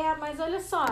É, 0.00 0.16
mas 0.16 0.40
olha 0.40 0.60
só. 0.60 0.84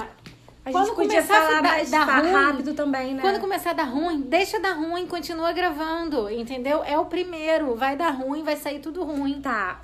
A 0.65 0.71
Quando 0.71 0.87
gente 0.87 0.95
podia 0.97 1.23
começar 1.23 1.39
a 1.39 1.43
falar 1.47 1.55
dar- 1.63 1.63
mais 1.63 1.91
dar 1.91 2.21
ruim, 2.21 2.31
rápido 2.33 2.75
também, 2.75 3.15
né? 3.15 3.23
Quando 3.23 3.41
começar 3.41 3.71
a 3.71 3.73
dar 3.73 3.85
ruim, 3.85 4.21
deixa 4.21 4.61
dar 4.61 4.73
ruim, 4.75 5.07
continua 5.07 5.51
gravando, 5.53 6.29
entendeu? 6.29 6.83
É 6.85 6.99
o 6.99 7.07
primeiro. 7.07 7.75
Vai 7.75 7.97
dar 7.97 8.11
ruim, 8.11 8.43
vai 8.43 8.57
sair 8.57 8.81
tudo 8.81 9.03
ruim. 9.03 9.41
Tá. 9.41 9.81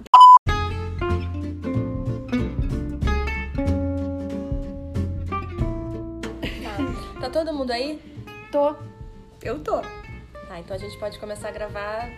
Tá 7.21 7.31
todo 7.31 7.53
mundo 7.53 7.71
aí? 7.71 8.01
Tô. 8.51 8.75
Eu 9.43 9.59
tô. 9.63 9.81
Tá, 10.49 10.59
então 10.59 10.77
a 10.77 10.79
gente 10.79 10.97
pode 10.99 11.19
começar 11.19 11.49
a 11.49 11.53
gravar 11.53 12.09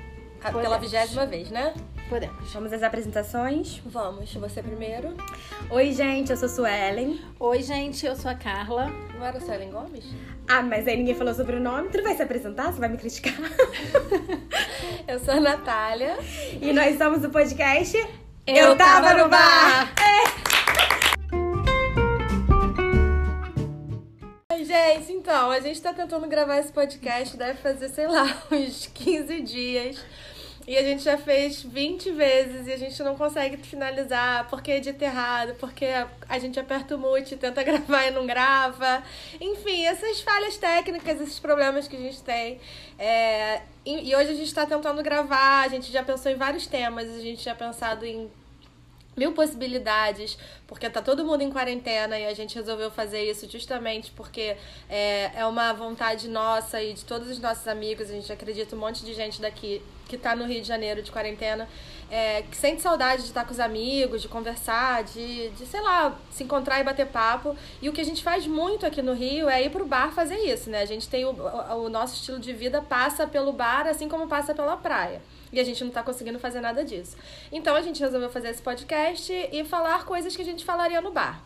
Podemos. 0.52 0.62
pela 0.62 0.78
vigésima 0.78 1.26
vez, 1.26 1.50
né? 1.50 1.74
Podemos. 2.08 2.52
Vamos 2.52 2.72
às 2.72 2.82
apresentações. 2.82 3.80
Vamos, 3.84 4.32
você 4.34 4.62
primeiro. 4.62 5.16
Oi, 5.70 5.92
gente, 5.92 6.30
eu 6.30 6.36
sou 6.36 6.48
Suelen. 6.48 7.20
Oi, 7.40 7.62
gente, 7.62 8.06
eu 8.06 8.14
sou 8.14 8.30
a 8.30 8.34
Carla. 8.34 8.88
Não 9.18 9.26
era 9.26 9.40
Suelen 9.40 9.70
Gomes? 9.70 10.04
Ah, 10.48 10.62
mas 10.62 10.86
aí 10.86 10.96
ninguém 10.96 11.14
falou 11.14 11.34
sobre 11.34 11.56
o 11.56 11.60
nome. 11.60 11.88
Tu 11.88 11.96
não 11.98 12.04
vai 12.04 12.14
se 12.14 12.22
apresentar? 12.22 12.72
Você 12.72 12.78
vai 12.78 12.88
me 12.88 12.96
criticar? 12.96 13.34
Eu 15.08 15.18
sou 15.18 15.34
a 15.34 15.40
Natália. 15.40 16.16
e 16.60 16.72
nós 16.72 16.96
somos 16.98 17.24
o 17.24 17.30
podcast 17.30 17.96
Eu 18.46 18.76
Tava 18.76 19.14
no 19.14 19.28
Bar. 19.28 19.92
Ai, 24.50 24.64
Gente, 24.64 25.12
então, 25.12 25.50
a 25.50 25.60
gente 25.60 25.80
tá 25.80 25.92
tentando 25.92 26.26
gravar 26.28 26.58
esse 26.58 26.72
podcast, 26.72 27.36
deve 27.36 27.58
fazer, 27.60 27.88
sei 27.88 28.06
lá, 28.08 28.42
uns 28.50 28.86
15 28.94 29.40
dias. 29.42 30.04
E 30.66 30.76
a 30.76 30.82
gente 30.82 31.04
já 31.04 31.16
fez 31.16 31.62
20 31.62 32.10
vezes 32.10 32.66
e 32.66 32.72
a 32.72 32.76
gente 32.76 33.00
não 33.02 33.14
consegue 33.14 33.56
finalizar 33.58 34.48
porque 34.48 34.72
edita 34.72 35.04
errado, 35.04 35.54
porque 35.60 35.86
a, 36.28 36.38
gente 36.40 36.58
aperta 36.58 36.96
o 36.96 36.98
mute, 36.98 37.36
tenta 37.36 37.62
gravar 37.64 38.06
e 38.06 38.10
não 38.10 38.26
grava. 38.26 39.02
Enfim, 39.40 39.86
essas 39.86 40.20
falhas 40.22 40.56
técnicas, 40.56 41.20
esses 41.20 41.38
problemas 41.38 41.86
que 41.86 41.94
a 41.94 42.00
gente 42.00 42.20
tem. 42.20 42.58
É, 42.98 43.62
e, 43.84 44.14
hoje 44.16 44.30
a 44.30 44.34
gente 44.34 44.52
tá 44.52 44.66
tentando 44.66 45.00
gravar, 45.04 45.62
a 45.64 45.68
gente 45.68 45.92
já 45.92 46.02
pensou 46.02 46.32
em 46.32 46.36
vários 46.36 46.66
temas, 46.66 47.08
a 47.10 47.20
gente 47.20 47.44
já 47.44 47.54
pensado 47.54 48.04
em 48.04 48.28
mil 49.16 49.32
possibilidades, 49.32 50.38
porque 50.66 50.88
tá 50.90 51.00
todo 51.00 51.24
mundo 51.24 51.42
em 51.42 51.50
quarentena 51.50 52.18
e 52.18 52.26
a 52.26 52.34
gente 52.34 52.54
resolveu 52.54 52.90
fazer 52.90 53.22
isso 53.22 53.48
justamente 53.50 54.12
porque 54.12 54.56
é, 54.88 55.30
é 55.34 55.46
uma 55.46 55.72
vontade 55.72 56.28
nossa 56.28 56.82
e 56.82 56.92
de 56.92 57.04
todos 57.04 57.30
os 57.30 57.38
nossos 57.38 57.66
amigos, 57.66 58.10
a 58.10 58.12
gente 58.12 58.30
acredita 58.32 58.76
um 58.76 58.78
monte 58.78 59.04
de 59.04 59.14
gente 59.14 59.40
daqui 59.40 59.82
que 60.06 60.16
tá 60.16 60.36
no 60.36 60.44
Rio 60.44 60.60
de 60.60 60.68
Janeiro 60.68 61.02
de 61.02 61.10
quarentena, 61.10 61.68
é, 62.10 62.42
que 62.42 62.56
sente 62.56 62.80
saudade 62.80 63.22
de 63.22 63.28
estar 63.28 63.44
com 63.44 63.52
os 63.52 63.58
amigos, 63.58 64.22
de 64.22 64.28
conversar, 64.28 65.02
de, 65.02 65.50
de, 65.50 65.66
sei 65.66 65.80
lá, 65.80 66.16
se 66.30 66.44
encontrar 66.44 66.80
e 66.80 66.84
bater 66.84 67.06
papo. 67.06 67.56
E 67.82 67.88
o 67.88 67.92
que 67.92 68.00
a 68.00 68.04
gente 68.04 68.22
faz 68.22 68.46
muito 68.46 68.86
aqui 68.86 69.02
no 69.02 69.12
Rio 69.12 69.48
é 69.48 69.64
ir 69.64 69.70
pro 69.70 69.84
bar 69.84 70.12
fazer 70.12 70.36
isso, 70.36 70.70
né? 70.70 70.80
A 70.82 70.86
gente 70.86 71.08
tem 71.08 71.24
o, 71.24 71.30
o 71.30 71.88
nosso 71.88 72.14
estilo 72.14 72.38
de 72.38 72.52
vida 72.52 72.80
passa 72.80 73.26
pelo 73.26 73.52
bar, 73.52 73.86
assim 73.86 74.08
como 74.08 74.28
passa 74.28 74.54
pela 74.54 74.76
praia. 74.76 75.20
E 75.56 75.60
a 75.60 75.64
gente 75.64 75.82
não 75.82 75.90
tá 75.90 76.02
conseguindo 76.02 76.38
fazer 76.38 76.60
nada 76.60 76.84
disso. 76.84 77.16
Então 77.50 77.74
a 77.74 77.80
gente 77.80 77.98
resolveu 77.98 78.28
fazer 78.28 78.48
esse 78.48 78.60
podcast 78.60 79.32
e 79.32 79.64
falar 79.64 80.04
coisas 80.04 80.36
que 80.36 80.42
a 80.42 80.44
gente 80.44 80.64
falaria 80.64 81.00
no 81.00 81.10
bar. 81.10 81.42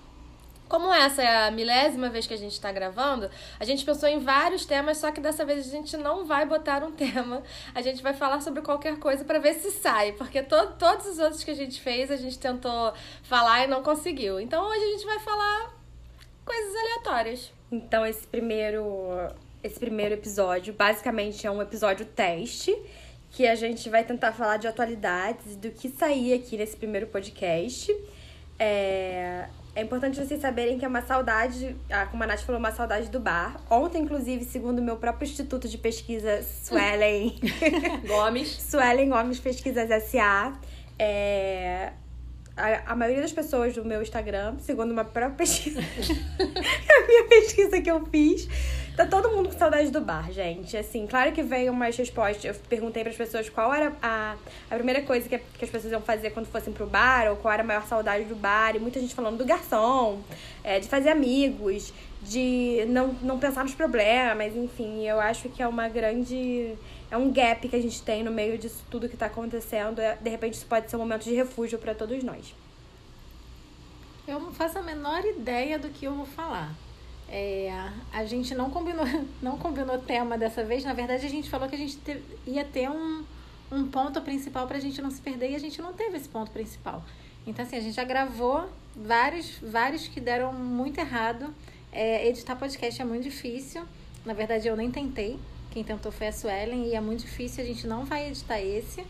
Como 0.69 0.93
essa 0.93 1.23
é 1.23 1.47
a 1.47 1.51
milésima 1.51 2.09
vez 2.09 2.27
que 2.27 2.35
a 2.35 2.37
gente 2.37 2.53
está 2.53 2.71
gravando, 2.71 3.31
a 3.59 3.65
gente 3.65 3.85
pensou 3.85 4.09
em 4.09 4.19
vários 4.19 4.65
temas, 4.65 4.99
só 4.99 5.11
que 5.11 5.21
dessa 5.21 5.45
vez 5.45 5.67
a 5.67 5.71
gente 5.71 5.97
não 5.97 6.25
vai 6.25 6.45
botar 6.45 6.83
um 6.83 6.91
tema. 6.93 7.43
A 7.73 7.81
gente 7.83 8.03
vai 8.03 8.15
falar 8.15 8.41
sobre 8.41 8.63
qualquer 8.63 8.99
coisa 8.99 9.25
para 9.25 9.39
ver 9.39 9.55
se 9.55 9.71
sai, 9.71 10.13
porque 10.13 10.43
to 10.43 10.57
todos 10.79 11.07
os 11.07 11.19
outros 11.19 11.45
que 11.45 11.51
a 11.51 11.57
gente 11.57 11.81
fez, 11.81 12.11
a 12.11 12.17
gente 12.17 12.39
tentou 12.39 12.93
falar 13.23 13.65
e 13.65 13.67
não 13.69 13.83
conseguiu. 13.83 14.41
Então 14.41 14.65
hoje 14.69 14.85
a 14.85 14.89
gente 14.89 15.07
vai 15.07 15.19
falar 15.21 15.75
coisas 16.45 16.75
aleatórias. 16.75 17.53
Então, 17.71 18.05
esse 18.05 18.27
primeiro, 18.27 19.29
esse 19.63 19.79
primeiro 19.79 20.15
episódio, 20.15 20.75
basicamente, 20.75 21.47
é 21.47 21.51
um 21.51 21.63
episódio 21.63 22.05
teste. 22.05 22.77
Que 23.31 23.47
a 23.47 23.55
gente 23.55 23.89
vai 23.89 24.05
tentar 24.05 24.33
falar 24.33 24.57
de 24.57 24.67
atualidades, 24.67 25.57
do 25.57 25.71
que 25.71 25.89
sair 25.89 26.35
aqui 26.35 26.57
nesse 26.57 26.77
primeiro 26.77 27.07
podcast. 27.07 27.95
É, 28.59 29.47
é 29.75 29.83
importante 29.83 30.19
vocês 30.19 30.41
saberem 30.41 30.79
que 30.79 30.85
é 30.85 30.89
uma 30.89 31.03
saudade, 31.03 31.77
ah, 31.91 32.07
como 32.07 32.23
a 32.25 32.27
Nath 32.27 32.41
falou, 32.41 32.59
uma 32.59 32.73
saudade 32.73 33.09
do 33.09 33.21
bar. 33.21 33.61
Ontem, 33.71 34.03
inclusive, 34.03 34.45
segundo 34.45 34.81
o 34.81 34.83
meu 34.83 34.97
próprio 34.97 35.27
Instituto 35.27 35.69
de 35.69 35.79
Pesquisa, 35.79 36.43
Suelen, 36.43 37.39
Gomes. 38.07 38.49
Suelen 38.61 39.09
Gomes 39.09 39.39
Pesquisas 39.39 39.91
S.A., 39.91 40.59
é, 40.99 41.93
a, 42.61 42.93
a 42.93 42.97
maioria 42.97 43.23
das 43.23 43.33
pessoas 43.33 43.75
do 43.75 43.85
meu 43.85 44.03
Instagram, 44.03 44.57
segundo 44.61 44.91
uma 44.91 45.05
própria 45.05 45.31
pesquisa, 45.37 45.81
a 46.39 47.07
minha 47.07 47.25
pesquisa 47.29 47.81
que 47.81 47.91
eu 47.91 48.05
fiz, 48.07 48.49
tá 48.97 49.07
todo 49.07 49.31
mundo 49.31 49.49
com 49.49 49.59
saudade 49.59 49.91
do 49.91 50.01
bar, 50.01 50.31
gente. 50.31 50.77
Assim, 50.77 51.07
claro 51.07 51.33
que 51.33 51.43
veio 51.43 51.73
umas 51.73 51.97
respostas. 51.97 52.45
Eu 52.45 52.55
perguntei 52.69 53.03
para 53.03 53.11
as 53.11 53.17
pessoas 53.17 53.49
qual 53.49 53.73
era 53.73 53.93
a, 54.03 54.37
a 54.71 54.75
primeira 54.75 55.03
coisa 55.03 55.29
que, 55.29 55.39
que 55.39 55.65
as 55.65 55.71
pessoas 55.71 55.93
iam 55.93 56.03
fazer 56.03 56.31
quando 56.31 56.47
fossem 56.47 56.73
pro 56.73 56.87
bar, 56.87 57.29
ou 57.31 57.37
qual 57.37 57.53
era 57.53 57.63
a 57.63 57.67
maior 57.67 57.87
saudade 57.87 58.25
do 58.25 58.35
bar. 58.35 58.77
E 58.77 58.79
muita 58.79 59.01
gente 59.01 59.15
falando 59.15 59.39
do 59.39 59.45
garçom, 59.45 60.21
é, 60.63 60.79
de 60.79 60.89
fazer 60.89 61.09
amigos, 61.09 61.93
de 62.23 62.85
não, 62.89 63.15
não 63.23 63.39
pensar 63.39 63.65
nos 63.65 63.75
problemas, 63.75 64.55
enfim. 64.55 65.07
Eu 65.07 65.19
acho 65.19 65.49
que 65.49 65.63
é 65.63 65.69
uma 65.69 65.89
grande. 65.89 66.75
É 67.11 67.17
um 67.17 67.33
gap 67.33 67.69
que 67.69 67.75
a 67.75 67.81
gente 67.83 68.03
tem 68.03 68.23
no 68.23 68.31
meio 68.31 68.57
disso 68.57 68.85
tudo 68.91 69.09
que 69.09 69.17
tá 69.17 69.27
acontecendo. 69.27 69.99
É, 70.01 70.17
De 70.17 70.31
repente, 70.31 70.55
isso 70.55 70.67
pode 70.67 70.89
ser 70.89 70.97
um 70.97 71.01
momento 71.01 71.25
de 71.25 71.35
refúgio 71.35 71.79
para 71.79 71.95
todos 71.95 72.23
nós. 72.23 72.55
Eu 74.27 74.39
não 74.39 74.53
faço 74.53 74.79
a 74.79 74.83
menor 74.83 75.25
ideia 75.25 75.79
do 75.79 75.89
que 75.89 76.05
eu 76.07 76.15
vou 76.15 76.27
falar. 76.27 76.73
É, 77.29 77.73
a 78.13 78.25
gente 78.25 78.55
não 78.55 78.71
combinou, 78.71 79.05
não 79.43 79.59
combinou 79.59 79.99
tema 79.99 80.39
dessa 80.39 80.63
vez. 80.63 80.85
Na 80.85 80.93
verdade, 80.93 81.27
a 81.27 81.29
gente 81.29 81.51
falou 81.51 81.69
que 81.69 81.75
a 81.75 81.79
gente 81.79 81.97
te- 81.97 82.23
ia 82.47 82.65
ter 82.65 82.89
um, 82.89 83.25
um 83.73 83.89
ponto 83.89 84.21
principal 84.21 84.67
pra 84.67 84.79
gente 84.79 85.01
não 85.03 85.11
se 85.11 85.21
perder 85.21 85.51
e 85.51 85.55
a 85.57 85.59
gente 85.61 85.81
não 85.83 85.93
teve 85.93 86.17
esse 86.17 86.29
ponto 86.29 86.51
principal. 86.51 87.03
Então, 87.47 87.65
assim, 87.65 87.77
a 87.77 87.81
gente 87.81 87.95
já 87.95 88.05
gravou 88.05 88.69
vários, 88.95 89.59
vários 89.63 90.07
que 90.07 90.21
deram 90.21 90.53
muito 90.53 90.99
errado. 90.99 91.53
É, 91.93 92.29
editar 92.29 92.55
podcast 92.55 93.01
é 93.01 93.05
muito 93.05 93.25
difícil. 93.25 93.83
Na 94.25 94.33
verdade, 94.35 94.69
eu 94.69 94.77
nem 94.77 94.91
tentei. 94.91 95.39
Quem 95.71 95.85
tentou 95.85 96.11
foi 96.11 96.29
a 96.29 96.33
Suelen 96.33 96.87
e 96.87 96.95
é 96.95 97.01
muito 97.01 97.21
difícil. 97.21 97.63
A 97.63 97.67
gente 97.67 97.87
não 97.87 98.05
vai 98.05 98.29
editar 98.29 98.61
esse. 98.61 99.05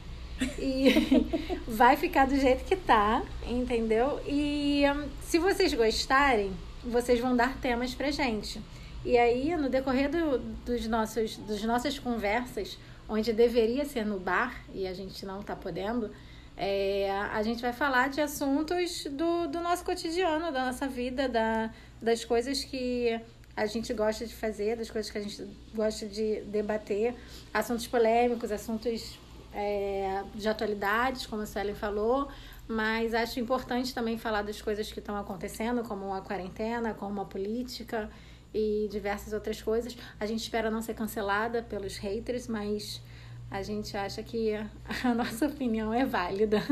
E 0.58 0.94
vai 1.66 1.96
ficar 1.96 2.26
do 2.26 2.36
jeito 2.36 2.64
que 2.64 2.76
tá, 2.76 3.22
entendeu? 3.46 4.20
E 4.26 4.84
hum, 4.86 5.08
se 5.22 5.38
vocês 5.38 5.72
gostarem, 5.74 6.52
vocês 6.84 7.20
vão 7.20 7.36
dar 7.36 7.56
temas 7.58 7.94
pra 7.94 8.10
gente. 8.10 8.60
E 9.04 9.16
aí, 9.16 9.56
no 9.56 9.68
decorrer 9.68 10.10
do, 10.10 10.38
dos 10.38 10.86
nossos, 10.86 11.36
das 11.38 11.62
nossas 11.62 11.98
conversas, 11.98 12.78
onde 13.08 13.32
deveria 13.32 13.84
ser 13.84 14.04
no 14.04 14.18
bar 14.18 14.62
e 14.72 14.86
a 14.86 14.92
gente 14.92 15.24
não 15.24 15.42
tá 15.42 15.56
podendo, 15.56 16.10
é, 16.56 17.10
a 17.10 17.42
gente 17.42 17.62
vai 17.62 17.72
falar 17.72 18.10
de 18.10 18.20
assuntos 18.20 19.04
do, 19.10 19.46
do 19.48 19.60
nosso 19.60 19.84
cotidiano, 19.84 20.52
da 20.52 20.66
nossa 20.66 20.86
vida, 20.86 21.28
da, 21.28 21.70
das 22.00 22.24
coisas 22.24 22.62
que 22.62 23.18
a 23.56 23.66
gente 23.66 23.92
gosta 23.92 24.26
de 24.26 24.34
fazer, 24.34 24.76
das 24.76 24.90
coisas 24.90 25.10
que 25.10 25.18
a 25.18 25.20
gente 25.20 25.46
gosta 25.74 26.06
de 26.06 26.40
debater, 26.42 27.14
assuntos 27.52 27.86
polêmicos, 27.86 28.50
assuntos 28.50 29.18
é, 29.52 30.22
de 30.34 30.48
atualidades, 30.48 31.26
como 31.26 31.42
a 31.42 31.46
Suelen 31.46 31.74
falou, 31.74 32.28
mas 32.66 33.14
acho 33.14 33.40
importante 33.40 33.92
também 33.92 34.16
falar 34.16 34.42
das 34.42 34.62
coisas 34.62 34.92
que 34.92 35.00
estão 35.00 35.16
acontecendo, 35.16 35.82
como 35.82 36.14
a 36.14 36.20
quarentena, 36.20 36.94
como 36.94 37.20
a 37.20 37.24
política 37.24 38.08
e 38.54 38.88
diversas 38.90 39.32
outras 39.32 39.60
coisas. 39.60 39.96
A 40.18 40.26
gente 40.26 40.42
espera 40.42 40.70
não 40.70 40.80
ser 40.80 40.94
cancelada 40.94 41.62
pelos 41.62 41.96
haters, 41.96 42.46
mas 42.46 43.02
a 43.50 43.62
gente 43.62 43.96
acha 43.96 44.22
que 44.22 44.54
a 44.54 44.68
nossa 45.14 45.46
opinião 45.46 45.92
é 45.92 46.06
válida. 46.06 46.62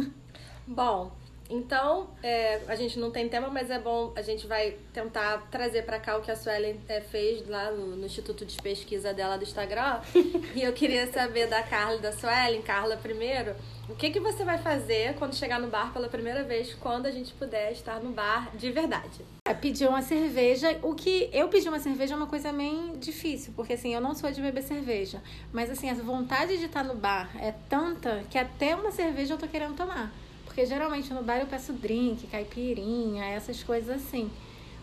Bom, 0.67 1.13
então 1.51 2.11
é, 2.23 2.61
a 2.69 2.75
gente 2.75 2.99
não 2.99 3.11
tem 3.11 3.29
tema, 3.29 3.49
mas 3.49 3.71
é 3.71 3.79
bom, 3.79 4.13
a 4.15 4.23
gente 4.23 4.47
vai 4.47 4.77
tentar 4.93 5.49
trazer 5.51 5.83
pra 5.83 5.99
cá 5.99 6.17
o 6.17 6.23
que 6.23 6.31
a 6.31 6.37
Suelen 6.37 6.79
é, 6.89 7.01
fez 7.01 7.49
lá 7.49 7.71
no, 7.71 7.97
no 7.97 8.07
Instituto 8.07 8.45
de 8.45 8.57
Pesquisa 8.61 9.15
dela 9.15 9.37
do 9.37 9.45
Instagram. 9.45 10.01
e 10.55 10.63
eu 10.63 10.73
queria 10.73 11.11
saber 11.11 11.47
da 11.47 11.63
Carla 11.63 11.97
e 11.97 12.01
da 12.01 12.13
Suelen, 12.13 12.61
Carla 12.63 12.97
primeiro, 12.97 13.55
o 13.89 13.95
que, 13.95 14.11
que 14.11 14.21
você 14.21 14.45
vai 14.45 14.59
fazer 14.59 15.15
quando 15.15 15.35
chegar 15.35 15.59
no 15.59 15.69
bar 15.69 15.93
pela 15.95 16.09
primeira 16.09 16.45
vez, 16.45 16.75
quando 16.75 17.07
a 17.07 17.11
gente 17.11 17.33
puder 17.33 17.73
estar 17.73 18.01
no 18.01 18.11
bar 18.11 18.51
de 18.55 18.71
verdade? 18.71 19.25
Pedir 19.63 19.89
uma 19.89 20.03
cerveja, 20.03 20.79
o 20.83 20.95
que 20.95 21.31
eu 21.33 21.49
pedir 21.49 21.71
uma 21.71 21.81
cerveja 21.81 22.13
é 22.13 22.17
uma 22.17 22.27
coisa 22.27 22.53
meio 22.53 22.99
difícil, 22.99 23.55
porque 23.57 23.73
assim, 23.73 23.95
eu 23.95 24.01
não 24.01 24.15
sou 24.15 24.31
de 24.31 24.43
beber 24.43 24.63
cerveja, 24.63 25.23
mas 25.51 25.71
assim, 25.71 25.89
a 25.89 25.95
vontade 25.95 26.59
de 26.59 26.67
estar 26.67 26.85
no 26.85 26.95
bar 26.95 27.31
é 27.41 27.55
tanta 27.71 28.23
que 28.29 28.37
até 28.37 28.77
uma 28.77 28.93
cerveja 28.93 29.35
eu 29.35 29.39
tô 29.39 29.49
querendo 29.49 29.75
tomar. 29.75 30.13
Porque 30.59 30.67
geralmente 30.67 31.15
no 31.15 31.23
bar 31.23 31.39
eu 31.39 31.47
peço 31.47 31.73
drink, 31.73 32.27
caipirinha, 32.27 33.25
essas 33.27 33.63
coisas 33.63 33.95
assim. 33.95 34.29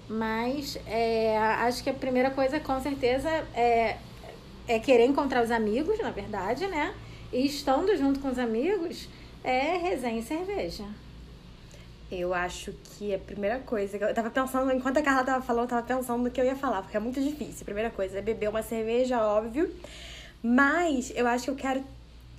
Mas 0.07 0.79
é, 0.87 1.37
acho 1.37 1.83
que 1.83 1.89
a 1.89 1.93
primeira 1.93 2.31
coisa, 2.31 2.61
com 2.61 2.79
certeza, 2.79 3.29
é, 3.53 3.97
é 4.69 4.79
querer 4.79 5.03
encontrar 5.03 5.43
os 5.43 5.51
amigos, 5.51 5.99
na 5.99 6.11
verdade, 6.11 6.65
né? 6.67 6.95
E 7.29 7.45
estando 7.45 7.93
junto 7.97 8.21
com 8.21 8.29
os 8.29 8.39
amigos, 8.39 9.09
é 9.43 9.75
resenha 9.75 10.19
e 10.19 10.23
cerveja. 10.23 10.85
Eu 12.09 12.33
acho 12.33 12.71
que 12.71 13.13
a 13.13 13.19
primeira 13.19 13.59
coisa. 13.59 13.97
Eu 13.97 14.13
tava 14.13 14.29
pensando, 14.29 14.71
enquanto 14.71 14.99
a 14.99 15.01
Carla 15.01 15.25
tava 15.25 15.43
falando, 15.43 15.63
eu 15.65 15.69
tava 15.71 15.85
pensando 15.85 16.23
no 16.23 16.31
que 16.31 16.39
eu 16.39 16.45
ia 16.45 16.55
falar, 16.55 16.83
porque 16.83 16.95
é 16.95 17.01
muito 17.01 17.19
difícil. 17.19 17.63
A 17.63 17.65
primeira 17.65 17.89
coisa 17.89 18.19
é 18.19 18.21
beber 18.21 18.49
uma 18.49 18.63
cerveja, 18.63 19.21
óbvio. 19.21 19.69
Mas 20.41 21.11
eu 21.13 21.27
acho 21.27 21.43
que 21.43 21.51
eu 21.51 21.55
quero 21.55 21.83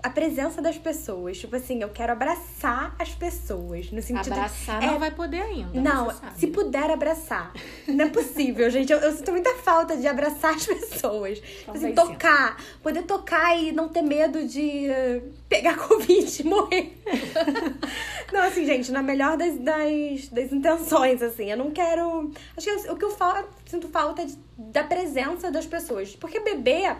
a 0.06 0.10
presença 0.10 0.62
das 0.62 0.78
pessoas. 0.78 1.36
Tipo 1.36 1.56
assim, 1.56 1.82
eu 1.82 1.88
quero 1.88 2.12
abraçar 2.12 2.94
as 2.96 3.10
pessoas. 3.10 3.90
No 3.90 4.00
sentido 4.00 4.32
Abraçar 4.34 4.80
é, 4.80 4.86
não 4.86 5.00
vai 5.00 5.10
poder 5.10 5.42
ainda. 5.42 5.80
Não, 5.80 6.12
se 6.36 6.46
puder 6.46 6.88
abraçar. 6.90 7.52
Não 7.88 8.04
é 8.04 8.08
possível, 8.08 8.70
gente. 8.70 8.92
Eu, 8.92 8.98
eu 9.00 9.12
sinto 9.16 9.32
muita 9.32 9.52
falta 9.56 9.96
de 9.96 10.06
abraçar 10.06 10.54
as 10.54 10.64
pessoas. 10.64 11.40
Tipo 11.40 11.72
assim, 11.72 11.92
tocar. 11.92 12.56
Poder 12.82 13.02
tocar 13.02 13.58
e 13.58 13.72
não 13.72 13.88
ter 13.88 14.02
medo 14.02 14.46
de 14.46 14.86
eh, 14.86 15.22
pegar 15.48 15.74
Covid 15.88 16.40
e 16.40 16.44
morrer. 16.46 17.02
não, 18.32 18.42
assim, 18.42 18.64
gente, 18.64 18.92
na 18.92 19.02
melhor 19.02 19.36
das, 19.36 19.58
das, 19.58 20.28
das 20.28 20.52
intenções, 20.52 21.20
assim. 21.20 21.50
Eu 21.50 21.56
não 21.56 21.72
quero. 21.72 22.30
Acho 22.56 22.66
que 22.66 22.90
o 22.92 22.96
que 22.96 23.04
eu 23.04 23.10
falo, 23.10 23.48
sinto 23.64 23.88
falta 23.88 24.22
é 24.22 24.26
de- 24.26 24.38
da 24.56 24.84
presença 24.84 25.50
das 25.50 25.66
pessoas. 25.66 26.14
Porque 26.14 26.38
beber. 26.38 26.96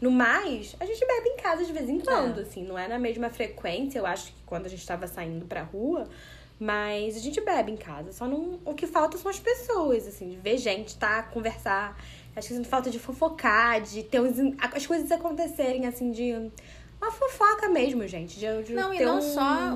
No 0.00 0.10
mais, 0.10 0.76
a 0.78 0.84
gente 0.84 1.00
bebe 1.06 1.28
em 1.30 1.36
casa 1.38 1.64
de 1.64 1.72
vez 1.72 1.88
em 1.88 1.98
quando, 2.00 2.40
É. 2.40 2.42
assim, 2.42 2.62
não 2.62 2.78
é 2.78 2.86
na 2.86 2.98
mesma 2.98 3.30
frequência, 3.30 3.98
eu 3.98 4.06
acho 4.06 4.26
que 4.26 4.42
quando 4.44 4.66
a 4.66 4.68
gente 4.68 4.86
tava 4.86 5.06
saindo 5.06 5.46
pra 5.46 5.62
rua, 5.62 6.04
mas 6.58 7.16
a 7.16 7.20
gente 7.20 7.40
bebe 7.40 7.72
em 7.72 7.76
casa. 7.76 8.12
Só 8.12 8.26
não. 8.26 8.58
O 8.64 8.74
que 8.74 8.86
falta 8.86 9.16
são 9.18 9.30
as 9.30 9.38
pessoas, 9.38 10.06
assim, 10.06 10.28
de 10.30 10.36
ver 10.36 10.58
gente, 10.58 10.96
tá? 10.96 11.22
Conversar. 11.22 11.98
Acho 12.34 12.48
que 12.48 12.64
falta 12.64 12.90
de 12.90 12.98
fofocar, 12.98 13.80
de 13.80 14.02
ter 14.02 14.20
uns, 14.20 14.36
as 14.74 14.86
coisas 14.86 15.10
acontecerem, 15.10 15.86
assim, 15.86 16.10
de. 16.10 16.50
Uma 17.06 17.12
fofoca 17.12 17.68
mesmo, 17.68 18.06
gente. 18.08 18.36
De, 18.40 18.62
de 18.64 18.72
Não, 18.74 18.92
e 18.92 18.98
não 19.04 19.18
um- 19.18 19.22
só 19.22 19.74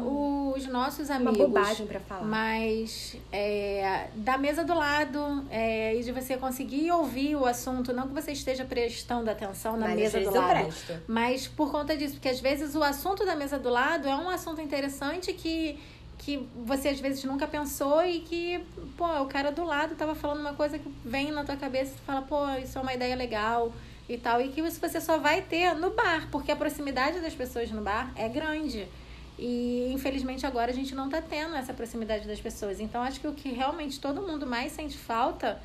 os 0.56 0.66
nossos 0.66 1.08
Uma 1.08 1.16
amigos. 1.16 1.38
bobagem 1.38 1.86
pra 1.86 2.00
falar. 2.00 2.24
Mas 2.24 3.16
é, 3.30 4.08
da 4.16 4.36
mesa 4.36 4.64
do 4.64 4.74
lado 4.74 5.44
é, 5.48 5.94
e 5.94 6.02
de 6.02 6.10
você 6.10 6.36
conseguir 6.36 6.90
ouvir 6.90 7.36
o 7.36 7.46
assunto, 7.46 7.92
não 7.92 8.08
que 8.08 8.14
você 8.14 8.32
esteja 8.32 8.64
prestando 8.64 9.30
atenção 9.30 9.76
na 9.76 9.86
Mas 9.88 9.96
mesa 9.96 10.20
do 10.20 10.30
lado. 10.34 10.64
presto. 10.64 10.92
Mas 11.06 11.46
por 11.46 11.70
conta 11.70 11.96
disso, 11.96 12.14
porque 12.14 12.28
às 12.30 12.40
vezes 12.40 12.74
o 12.74 12.82
assunto 12.82 13.24
da 13.24 13.36
mesa 13.36 13.58
do 13.60 13.70
lado 13.70 14.08
é 14.08 14.16
um 14.16 14.28
assunto 14.28 14.60
interessante 14.60 15.32
que, 15.32 15.78
que 16.18 16.48
você 16.66 16.88
às 16.88 16.98
vezes 16.98 17.22
nunca 17.22 17.46
pensou 17.46 18.04
e 18.04 18.18
que, 18.20 18.60
pô, 18.96 19.06
o 19.22 19.26
cara 19.26 19.52
do 19.52 19.62
lado 19.62 19.94
tava 19.94 20.16
falando 20.16 20.40
uma 20.40 20.54
coisa 20.54 20.80
que 20.80 20.92
vem 21.04 21.30
na 21.30 21.44
tua 21.44 21.56
cabeça 21.56 21.92
e 21.92 21.94
tu 21.94 22.02
fala, 22.02 22.22
pô, 22.22 22.44
isso 22.60 22.76
é 22.76 22.82
uma 22.82 22.92
ideia 22.92 23.14
legal 23.14 23.72
e 24.10 24.18
tal. 24.18 24.40
E 24.40 24.48
que 24.48 24.60
isso 24.60 24.80
você 24.80 25.00
só 25.00 25.18
vai 25.18 25.40
ter 25.40 25.74
no 25.74 25.90
bar, 25.90 26.28
porque 26.32 26.50
a 26.50 26.56
proximidade 26.56 27.20
das 27.20 27.34
pessoas 27.34 27.70
no 27.70 27.80
bar 27.80 28.12
é 28.16 28.28
grande. 28.28 28.88
E 29.38 29.90
infelizmente 29.92 30.44
agora 30.44 30.70
a 30.70 30.74
gente 30.74 30.94
não 30.94 31.08
tá 31.08 31.22
tendo 31.22 31.54
essa 31.54 31.72
proximidade 31.72 32.26
das 32.26 32.40
pessoas. 32.40 32.80
Então 32.80 33.00
acho 33.02 33.20
que 33.20 33.28
o 33.28 33.32
que 33.32 33.50
realmente 33.50 34.00
todo 34.00 34.20
mundo 34.20 34.46
mais 34.46 34.72
sente 34.72 34.98
falta 34.98 35.62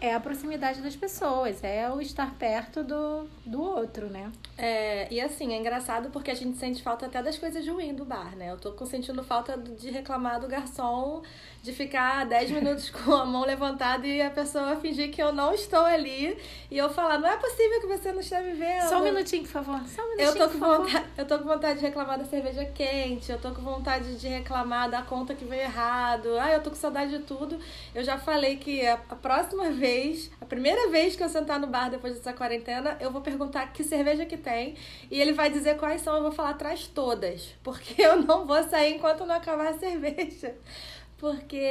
é 0.00 0.14
a 0.14 0.20
proximidade 0.20 0.80
das 0.80 0.94
pessoas, 0.94 1.62
é 1.64 1.88
o 1.90 2.00
estar 2.00 2.34
perto 2.34 2.84
do, 2.84 3.26
do 3.44 3.62
outro, 3.62 4.08
né? 4.08 4.30
É, 4.58 5.06
e 5.12 5.20
assim, 5.20 5.52
é 5.52 5.56
engraçado 5.56 6.10
porque 6.10 6.30
a 6.30 6.34
gente 6.34 6.56
sente 6.58 6.82
falta 6.82 7.06
até 7.06 7.22
das 7.22 7.38
coisas 7.38 7.66
ruins 7.66 7.96
do 7.96 8.04
bar, 8.04 8.36
né? 8.36 8.50
Eu 8.50 8.58
tô 8.58 8.86
sentindo 8.86 9.22
falta 9.22 9.56
de 9.56 9.90
reclamar 9.90 10.40
do 10.40 10.48
garçom, 10.48 11.22
de 11.62 11.72
ficar 11.72 12.24
10 12.26 12.50
minutos 12.52 12.88
com 12.94 13.12
a 13.12 13.24
mão 13.24 13.44
levantada 13.44 14.06
e 14.06 14.22
a 14.22 14.30
pessoa 14.30 14.76
fingir 14.76 15.10
que 15.10 15.22
eu 15.22 15.32
não 15.32 15.52
estou 15.52 15.84
ali 15.84 16.38
e 16.70 16.78
eu 16.78 16.88
falar, 16.88 17.18
não 17.18 17.28
é 17.28 17.36
possível 17.36 17.80
que 17.80 17.86
você 17.86 18.12
não 18.12 18.20
está 18.20 18.40
me 18.40 18.52
vendo. 18.52 18.88
Só 18.88 19.00
um 19.00 19.04
minutinho, 19.04 19.42
por 19.42 19.50
favor. 19.50 19.80
Só 19.88 20.02
um 20.02 20.16
minutinho, 20.16 20.42
Eu 20.42 20.48
tô, 20.48 20.58
com 20.58 20.58
vontade, 20.58 21.06
eu 21.18 21.26
tô 21.26 21.38
com 21.38 21.44
vontade 21.44 21.80
de 21.80 21.86
reclamar 21.86 22.18
da 22.18 22.24
cerveja 22.24 22.64
quente, 22.64 23.30
eu 23.30 23.38
tô 23.38 23.50
com 23.50 23.62
vontade 23.62 24.16
de 24.16 24.28
reclamar 24.28 24.88
da 24.88 25.02
conta 25.02 25.34
que 25.34 25.44
veio 25.44 25.62
errado. 25.62 26.38
Ah, 26.40 26.52
eu 26.52 26.62
tô 26.62 26.70
com 26.70 26.76
saudade 26.76 27.18
de 27.18 27.24
tudo. 27.24 27.58
Eu 27.94 28.04
já 28.04 28.16
falei 28.16 28.56
que 28.56 28.86
a, 28.86 28.94
a 28.94 29.16
próxima 29.16 29.70
vez, 29.70 29.85
a 30.40 30.44
primeira 30.46 30.88
vez 30.90 31.16
que 31.16 31.22
eu 31.22 31.28
sentar 31.28 31.58
no 31.58 31.66
bar 31.66 31.90
depois 31.90 32.14
dessa 32.14 32.32
quarentena, 32.32 32.96
eu 33.00 33.10
vou 33.10 33.20
perguntar 33.20 33.72
que 33.72 33.82
cerveja 33.84 34.26
que 34.26 34.36
tem 34.36 34.74
e 35.10 35.20
ele 35.20 35.32
vai 35.32 35.50
dizer 35.50 35.76
quais 35.76 36.02
são, 36.02 36.16
eu 36.16 36.22
vou 36.22 36.32
falar 36.32 36.50
atrás 36.50 36.86
todas, 36.86 37.54
porque 37.62 38.00
eu 38.02 38.22
não 38.22 38.46
vou 38.46 38.62
sair 38.64 38.94
enquanto 38.94 39.24
não 39.26 39.34
acabar 39.34 39.68
a 39.68 39.78
cerveja. 39.78 40.54
Porque 41.18 41.62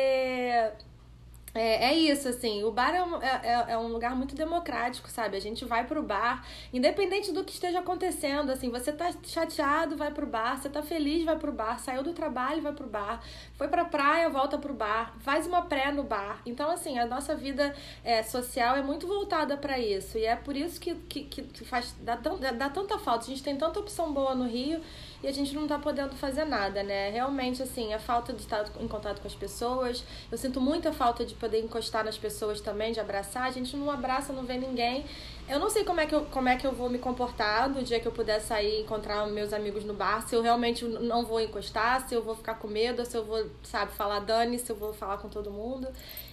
é, 1.56 1.86
é 1.86 1.94
isso, 1.94 2.28
assim, 2.28 2.64
o 2.66 2.72
bar 2.72 2.94
é 2.94 3.02
um, 3.02 3.16
é, 3.22 3.42
é- 3.44 3.66
é 3.74 3.78
um 3.78 3.88
lugar 3.88 4.14
muito 4.16 4.36
democrático, 4.36 5.10
sabe? 5.10 5.38
A 5.38 5.40
gente 5.40 5.64
vai 5.64 5.86
pro 5.88 6.04
bar, 6.04 6.46
independente 6.74 7.32
do 7.32 7.46
que 7.46 7.54
esteja 7.54 7.80
acontecendo, 7.80 8.52
assim, 8.52 8.70
você 8.70 8.92
tá 8.92 9.10
chateado, 9.24 9.96
vai 9.96 10.12
pro 10.12 10.28
bar, 10.28 10.58
você 10.62 10.70
tá 10.70 10.84
feliz, 10.84 11.24
vai 11.24 11.38
pro 11.40 11.54
bar, 11.54 11.80
saiu 11.80 12.04
do 12.04 12.12
trabalho, 12.14 12.62
vai 12.62 12.74
pro 12.74 12.88
bar, 12.88 13.24
foi 13.56 13.70
pra 13.70 13.86
praia, 13.86 14.30
volta 14.30 14.58
pro 14.58 14.74
bar, 14.74 15.16
faz 15.20 15.48
uma 15.48 15.62
pré 15.62 15.92
no 15.94 16.04
bar. 16.04 16.42
Então, 16.46 16.70
assim, 16.70 17.00
a 17.00 17.06
nossa 17.06 17.34
vida 17.36 17.74
é, 18.04 18.22
social 18.22 18.76
é 18.76 18.82
muito 18.84 19.08
voltada 19.08 19.56
pra 19.56 19.80
isso, 19.80 20.18
e 20.18 20.26
é 20.26 20.36
por 20.36 20.58
isso 20.58 20.80
que, 20.80 20.94
que, 21.08 21.24
que 21.24 21.64
faz, 21.66 21.96
dá, 22.02 22.18
tão- 22.18 22.38
dá 22.38 22.70
tanta 22.70 23.00
falta. 23.00 23.24
A 23.26 23.28
gente 23.30 23.42
tem 23.44 23.56
tanta 23.58 23.80
opção 23.80 24.12
boa 24.14 24.36
no 24.36 24.46
Rio 24.46 24.82
e 25.26 25.28
a 25.28 25.32
gente 25.32 25.56
não 25.56 25.66
tá 25.66 25.80
podendo 25.80 26.16
fazer 26.16 26.46
nada, 26.46 26.84
né? 26.84 27.10
Realmente, 27.10 27.64
assim, 27.64 27.96
a 27.96 28.00
falta 28.00 28.32
de 28.32 28.44
estar 28.44 28.64
em 28.80 28.88
contato 28.88 29.22
com 29.22 29.28
as 29.28 29.34
pessoas. 29.34 30.04
Eu 30.32 30.38
sinto 30.38 30.62
muita 30.62 30.94
falta 30.94 31.26
de 31.26 31.34
poder 31.34 31.60
encostar 31.64 32.06
nas 32.06 32.16
pessoas 32.16 32.62
também, 32.62 32.94
de 32.94 33.00
abraçar. 33.00 33.48
A 33.48 33.52
gente 33.52 33.76
não 33.76 33.90
abraça, 33.90 34.32
não 34.32 34.44
vê 34.44 34.56
ninguém. 34.56 35.04
Eu 35.48 35.60
não 35.60 35.70
sei 35.70 35.84
como 35.84 36.00
é 36.00 36.08
que 36.08 36.16
eu, 36.16 36.26
como 36.26 36.50
é 36.50 36.56
que 36.56 36.66
eu 36.66 36.72
vou 36.72 36.90
me 36.90 36.98
comportar 36.98 37.70
no 37.70 37.84
dia 37.84 38.00
que 38.00 38.08
eu 38.08 38.12
puder 38.12 38.42
sair 38.42 38.80
e 38.80 38.82
encontrar 38.82 39.28
meus 39.28 39.54
amigos 39.54 39.86
no 39.86 39.94
bar. 39.94 40.28
Se 40.28 40.36
eu 40.36 40.42
realmente 40.42 40.84
não 40.86 41.24
vou 41.24 41.40
encostar, 41.40 42.08
se 42.08 42.16
eu 42.16 42.24
vou 42.24 42.36
ficar 42.36 42.56
com 42.56 42.68
medo, 42.68 43.06
se 43.06 43.16
eu 43.16 43.24
vou, 43.24 43.46
sabe, 43.62 43.92
falar 43.92 44.20
dane, 44.22 44.58
se 44.58 44.72
eu 44.72 44.76
vou 44.76 44.92
falar 44.92 45.18
com 45.18 45.30
todo 45.30 45.52
mundo. 45.52 45.88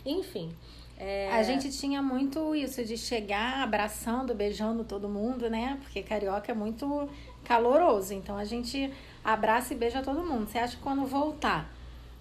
Enfim. 0.04 0.56
É... 0.96 1.30
A 1.30 1.42
gente 1.42 1.70
tinha 1.70 2.00
muito 2.00 2.54
isso 2.54 2.82
de 2.84 2.96
chegar 2.96 3.62
abraçando, 3.62 4.34
beijando 4.34 4.82
todo 4.82 5.08
mundo, 5.08 5.50
né? 5.50 5.78
Porque 5.82 6.02
carioca 6.02 6.50
é 6.50 6.54
muito 6.54 7.08
caloroso. 7.44 8.14
Então 8.14 8.38
a 8.38 8.44
gente 8.44 8.90
abraça 9.22 9.74
e 9.74 9.76
beija 9.76 10.00
todo 10.00 10.24
mundo. 10.24 10.48
Você 10.48 10.58
acha 10.58 10.76
que 10.76 10.82
quando 10.82 11.04
voltar, 11.04 11.70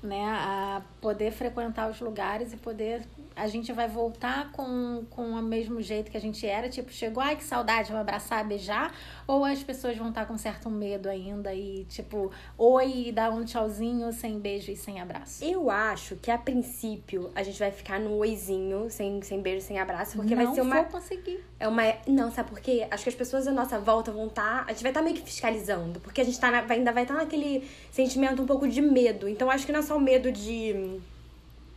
né, 0.04 0.24
a 0.26 0.82
poder 1.00 1.32
frequentar 1.32 1.90
os 1.90 2.00
lugares 2.00 2.52
e 2.54 2.58
poder. 2.58 3.04
A 3.36 3.48
gente 3.48 3.72
vai 3.72 3.88
voltar 3.88 4.52
com, 4.52 5.06
com 5.10 5.32
o 5.32 5.42
mesmo 5.42 5.82
jeito 5.82 6.12
que 6.12 6.18
a 6.18 6.22
gente 6.22 6.46
era? 6.46 6.68
Tipo, 6.70 6.92
chegou, 6.92 7.24
ai 7.24 7.36
que 7.36 7.44
saudade, 7.44 7.92
vou 7.92 8.00
abraçar, 8.02 8.46
beijar? 8.46 8.94
Ou 9.26 9.46
as 9.46 9.64
pessoas 9.64 9.96
vão 9.96 10.10
estar 10.10 10.26
com 10.26 10.38
certo 10.38 10.70
medo 10.70 11.08
ainda 11.08 11.54
e, 11.54 11.86
tipo, 11.86 12.30
oi, 12.58 13.08
e 13.08 13.12
dar 13.12 13.32
um 13.32 13.46
tchauzinho 13.46 14.12
sem 14.12 14.38
beijo 14.40 14.70
e 14.72 14.76
sem 14.76 15.00
abraço? 15.00 15.44
Eu 15.46 15.70
acho 15.70 16.16
que 16.18 16.30
a 16.30 16.38
princípio 16.38 17.32
a 17.34 17.42
gente 17.44 17.58
vai 17.58 17.72
ficar 17.72 18.00
no 18.00 18.16
oizinho, 18.18 18.90
sem, 18.90 19.22
sem 19.22 19.42
beijo, 19.42 19.66
sem 19.66 19.80
abraço, 19.80 20.18
porque 20.18 20.36
não 20.36 20.46
vai 20.48 20.56
ser 20.56 20.62
uma. 20.62 20.76
vou 20.76 20.86
conseguir. 20.86 21.44
É 21.60 21.68
uma. 21.68 21.84
Não, 22.08 22.32
sabe 22.32 22.50
por 22.50 22.60
quê? 22.60 22.86
Acho 22.92 23.04
que 23.04 23.10
as 23.10 23.16
pessoas 23.16 23.48
à 23.48 23.52
nossa 23.52 23.80
volta 23.80 24.12
vão 24.12 24.28
estar. 24.28 24.66
a 24.68 24.72
gente 24.74 24.82
vai 24.82 24.92
estar 24.92 25.02
meio 25.02 25.16
que 25.16 25.22
fiscalizando. 25.22 26.00
Porque 26.00 26.20
a 26.20 26.24
gente 26.24 26.40
tá 26.40 26.52
na- 26.52 26.66
ainda 26.68 26.92
vai 26.92 27.04
estar 27.04 27.14
naquele 27.14 27.68
sentimento 27.92 28.42
um 28.42 28.46
pouco 28.46 28.68
de 28.68 28.82
medo. 28.82 29.28
Então 29.30 29.50
acho 29.50 29.66
que 29.66 29.72
não 29.72 29.80
é 29.80 29.84
só 29.92 29.98
o 29.98 30.00
medo 30.00 30.32
de. 30.32 31.00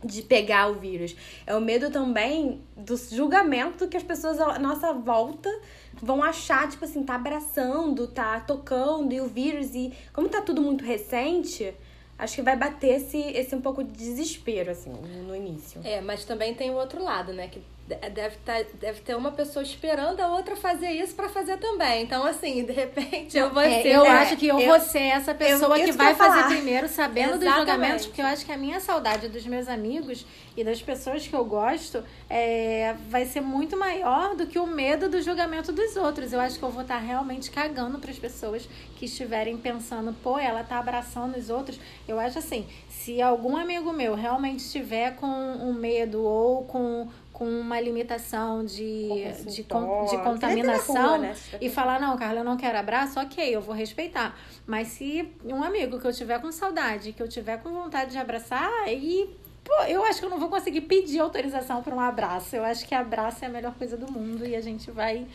De 0.03 0.21
pegar 0.21 0.69
o 0.69 0.75
vírus. 0.75 1.15
É 1.47 1.55
o 1.55 1.61
medo 1.61 1.89
também 1.89 2.61
do 2.77 2.95
julgamento 2.95 3.87
que 3.87 3.97
as 3.97 4.03
pessoas 4.03 4.39
à 4.39 4.59
nossa 4.59 4.93
volta 4.93 5.49
vão 5.95 6.21
achar, 6.21 6.69
tipo 6.69 6.85
assim, 6.85 7.01
tá 7.01 7.15
abraçando, 7.15 8.05
tá 8.05 8.39
tocando 8.39 9.11
e 9.13 9.19
o 9.19 9.25
vírus. 9.25 9.73
E 9.73 9.91
como 10.13 10.29
tá 10.29 10.41
tudo 10.41 10.61
muito 10.61 10.85
recente, 10.85 11.73
acho 12.19 12.35
que 12.35 12.41
vai 12.43 12.55
bater 12.55 12.97
esse, 12.97 13.17
esse 13.17 13.55
um 13.55 13.61
pouco 13.61 13.83
de 13.83 13.91
desespero, 13.91 14.69
assim, 14.69 14.91
no 15.25 15.35
início. 15.35 15.81
É, 15.83 16.01
mas 16.01 16.23
também 16.23 16.53
tem 16.53 16.69
o 16.69 16.75
outro 16.75 17.03
lado, 17.03 17.33
né? 17.33 17.47
Que 17.47 17.59
deve, 17.87 18.37
tá, 18.37 18.53
deve 18.79 19.01
ter 19.01 19.15
uma 19.15 19.31
pessoa 19.31 19.61
esperando 19.61 20.19
a 20.19 20.27
outra 20.29 20.55
fazer 20.55 20.89
isso 20.91 21.13
pra 21.13 21.29
fazer 21.29 21.57
também. 21.57 22.01
Então, 22.03 22.25
assim, 22.25 22.63
de 22.65 22.71
repente 22.73 23.37
eu 23.37 23.51
vou 23.51 23.61
É, 23.61 23.83
ser. 23.83 23.89
eu 23.89 24.03
é, 24.03 24.09
acho 24.09 24.37
que 24.37 24.47
eu, 24.47 24.59
eu- 24.59 24.67
vou 24.69 24.79
ser 24.79 25.03
essa 25.03 25.35
pessoa 25.35 25.77
eu- 25.77 25.85
que 25.85 25.91
vai 25.91 26.13
que 26.13 26.17
fazer 26.17 26.41
falar. 26.41 26.47
primeiro, 26.55 26.87
sabendo 26.87 27.33
dos 27.33 27.43
Exatamente. 27.43 27.57
julgamentos, 27.69 28.05
porque 28.07 28.21
eu 28.21 28.25
acho 28.25 28.43
que 28.43 28.51
a 28.51 28.57
minha 28.57 28.79
saudade 28.79 29.29
dos 29.29 29.45
meus 29.45 29.67
amigos 29.67 30.25
e 30.57 30.63
das 30.63 30.81
pessoas 30.81 31.27
que 31.27 31.35
eu 31.35 31.45
gosto 31.45 32.03
é, 32.27 32.95
vai 33.07 33.25
ser 33.25 33.41
muito 33.41 33.77
maior 33.77 34.35
do 34.35 34.47
que 34.47 34.57
o 34.57 34.65
medo 34.65 35.07
do 35.07 35.21
julgamento 35.21 35.71
dos 35.71 35.95
outros. 35.95 36.33
Eu 36.33 36.39
acho 36.39 36.57
que 36.57 36.63
eu 36.63 36.71
vou 36.71 36.81
estar 36.81 36.97
realmente 36.97 37.51
cagando 37.51 37.99
para 37.99 38.09
as 38.09 38.17
pessoas 38.17 38.67
que 38.95 39.05
estiverem 39.05 39.57
pensando, 39.57 40.11
pô, 40.23 40.39
ela 40.39 40.63
tá 40.63 40.79
abraçando 40.79 41.37
os 41.37 41.51
outros. 41.51 41.79
Eu 42.07 42.19
acho 42.19 42.39
assim, 42.39 42.65
se 42.89 43.21
algum 43.21 43.55
amigo 43.55 43.93
meu 43.93 44.15
realmente 44.15 44.59
estiver 44.61 45.15
com 45.17 45.27
um 45.27 45.73
medo 45.73 46.23
ou 46.23 46.63
com 46.63 47.07
com 47.35 47.43
uma 47.49 47.81
limitação 47.81 48.63
de, 48.63 49.09
de, 49.45 49.63
con- 49.63 50.05
de 50.05 50.11
tá 50.11 50.17
na 50.19 50.23
contaminação 50.23 50.95
rua, 50.95 51.17
né? 51.17 51.33
Tiver 51.33 51.57
e 51.65 51.69
falar, 51.69 51.99
não, 51.99 52.15
Carla, 52.17 52.39
eu 52.39 52.43
não 52.45 52.55
quero 52.55 52.77
abraço, 52.77 53.19
ok, 53.19 53.53
eu 53.53 53.59
vou 53.59 53.75
respeitar. 53.75 54.37
Mas 54.65 54.87
se 54.87 55.29
um 55.43 55.61
amigo 55.61 55.99
que 55.99 56.07
eu 56.07 56.13
tiver 56.13 56.39
com 56.39 56.49
saudade, 56.49 57.11
que 57.11 57.21
eu 57.21 57.27
tiver 57.27 57.57
com 57.61 57.71
vontade 57.73 58.11
de 58.11 58.17
abraçar, 58.17 58.71
aí, 58.85 59.29
pô, 59.65 59.73
eu 59.83 60.01
acho 60.05 60.19
que 60.21 60.25
eu 60.25 60.29
não 60.29 60.39
vou 60.39 60.47
conseguir 60.47 60.79
pedir 60.81 61.19
autorização 61.19 61.83
para 61.83 61.93
um 61.93 61.99
abraço. 61.99 62.55
Eu 62.55 62.63
acho 62.63 62.87
que 62.87 62.95
abraço 62.95 63.43
é 63.43 63.47
a 63.49 63.51
melhor 63.51 63.73
coisa 63.75 63.97
do 63.97 64.09
mundo 64.09 64.45
e 64.47 64.55
a 64.55 64.61
gente 64.61 64.89
vai 64.89 65.27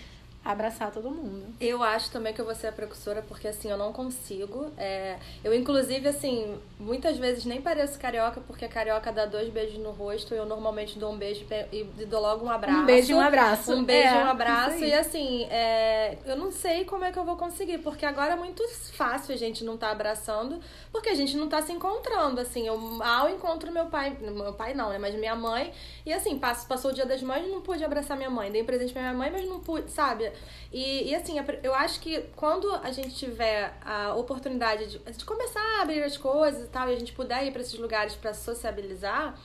abraçar 0.43 0.91
todo 0.91 1.11
mundo. 1.11 1.47
Eu 1.61 1.83
acho 1.83 2.11
também 2.11 2.33
que 2.33 2.41
eu 2.41 2.45
vou 2.45 2.55
ser 2.55 2.69
a 2.69 2.73
precursora, 2.73 3.23
porque 3.23 3.47
assim, 3.47 3.71
eu 3.71 3.77
não 3.77 3.93
consigo. 3.93 4.73
É... 4.79 5.19
Eu, 5.45 5.55
inclusive, 5.55 6.09
assim, 6.09 6.59
muitas 6.79 7.19
vezes 7.19 7.45
nem 7.45 7.61
pareço 7.61 7.99
carioca, 7.99 8.41
porque 8.47 8.65
a 8.65 8.69
carioca 8.69 9.13
dá 9.13 9.27
dois 9.27 9.51
beijos 9.51 9.79
no 9.79 9.91
rosto, 9.91 10.35
eu 10.35 10.47
normalmente 10.47 10.99
dou 10.99 11.13
um 11.13 11.19
beijo 11.19 11.45
e 11.71 11.85
dou 12.07 12.21
logo 12.21 12.47
um 12.47 12.51
abraço. 12.51 12.81
Um 12.81 12.87
beijo 12.87 13.13
e 13.13 13.15
um 13.15 13.21
abraço. 13.21 13.73
Um 13.73 13.85
beijo 13.85 14.15
e 14.15 14.17
é, 14.17 14.25
um 14.25 14.29
abraço. 14.29 14.85
E 14.85 14.95
assim, 14.95 15.45
é... 15.51 16.17
eu 16.25 16.37
não 16.37 16.51
sei 16.51 16.87
como 16.87 17.05
é 17.05 17.13
que 17.13 17.19
eu 17.19 17.25
vou 17.25 17.37
conseguir, 17.37 17.79
porque 17.79 18.07
agora 18.07 18.33
é 18.33 18.37
muito 18.37 18.67
fácil 18.93 19.35
a 19.35 19.39
gente 19.39 19.63
não 19.63 19.77
tá 19.77 19.91
abraçando, 19.91 20.59
porque 20.91 21.11
a 21.11 21.15
gente 21.15 21.37
não 21.37 21.49
tá 21.49 21.61
se 21.61 21.73
encontrando. 21.73 22.41
Assim, 22.41 22.67
eu 22.67 22.81
ao 23.03 23.29
encontro 23.29 23.71
meu 23.71 23.87
pai, 23.87 24.17
meu 24.19 24.55
pai 24.55 24.73
não, 24.73 24.89
né? 24.89 24.97
Mas 24.97 25.15
minha 25.15 25.37
mãe, 25.37 25.71
e 26.07 26.13
assim, 26.15 26.39
passou, 26.39 26.67
passou 26.67 26.91
o 26.91 26.95
dia 26.95 27.05
das 27.05 27.23
mães, 27.23 27.47
não 27.47 27.61
pude 27.61 27.85
abraçar 27.85 28.17
minha 28.17 28.31
mãe. 28.31 28.51
Dei 28.51 28.65
presente 28.65 28.93
pra 28.95 29.03
minha 29.03 29.15
mãe, 29.15 29.31
mas 29.31 29.47
não 29.47 29.61
pude, 29.61 29.91
sabe? 29.91 30.30
E, 30.73 31.11
e 31.11 31.15
assim, 31.15 31.37
eu 31.63 31.75
acho 31.75 32.01
que 32.01 32.21
quando 32.37 32.73
a 32.73 32.93
gente 32.93 33.15
tiver 33.15 33.77
a 33.85 34.15
oportunidade 34.15 34.87
de, 34.87 34.99
de 34.99 35.25
começar 35.25 35.61
a 35.61 35.83
abrir 35.83 36.03
as 36.03 36.17
coisas 36.17 36.65
e 36.65 36.69
tal, 36.69 36.89
e 36.89 36.95
a 36.95 36.99
gente 36.99 37.13
puder 37.13 37.45
ir 37.45 37.53
para 37.53 37.61
esses 37.61 37.79
lugares 37.79 38.15
para 38.15 38.33
sociabilizar, 38.33 39.37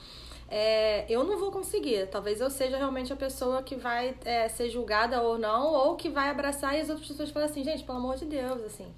é, 0.49 1.05
eu 1.09 1.23
não 1.23 1.37
vou 1.37 1.51
conseguir. 1.51 2.07
Talvez 2.07 2.39
eu 2.39 2.49
seja 2.49 2.77
realmente 2.77 3.11
a 3.11 3.15
pessoa 3.15 3.63
que 3.63 3.75
vai 3.75 4.15
é, 4.23 4.47
ser 4.47 4.69
julgada 4.69 5.21
ou 5.21 5.37
não, 5.37 5.73
ou 5.73 5.95
que 5.95 6.09
vai 6.09 6.29
abraçar 6.29 6.75
e 6.75 6.81
as 6.81 6.89
outras 6.89 7.07
pessoas 7.07 7.31
falam 7.31 7.49
assim, 7.49 7.63
gente, 7.63 7.83
pelo 7.83 7.97
amor 7.97 8.15
de 8.17 8.25
Deus, 8.25 8.63
assim. 8.63 8.93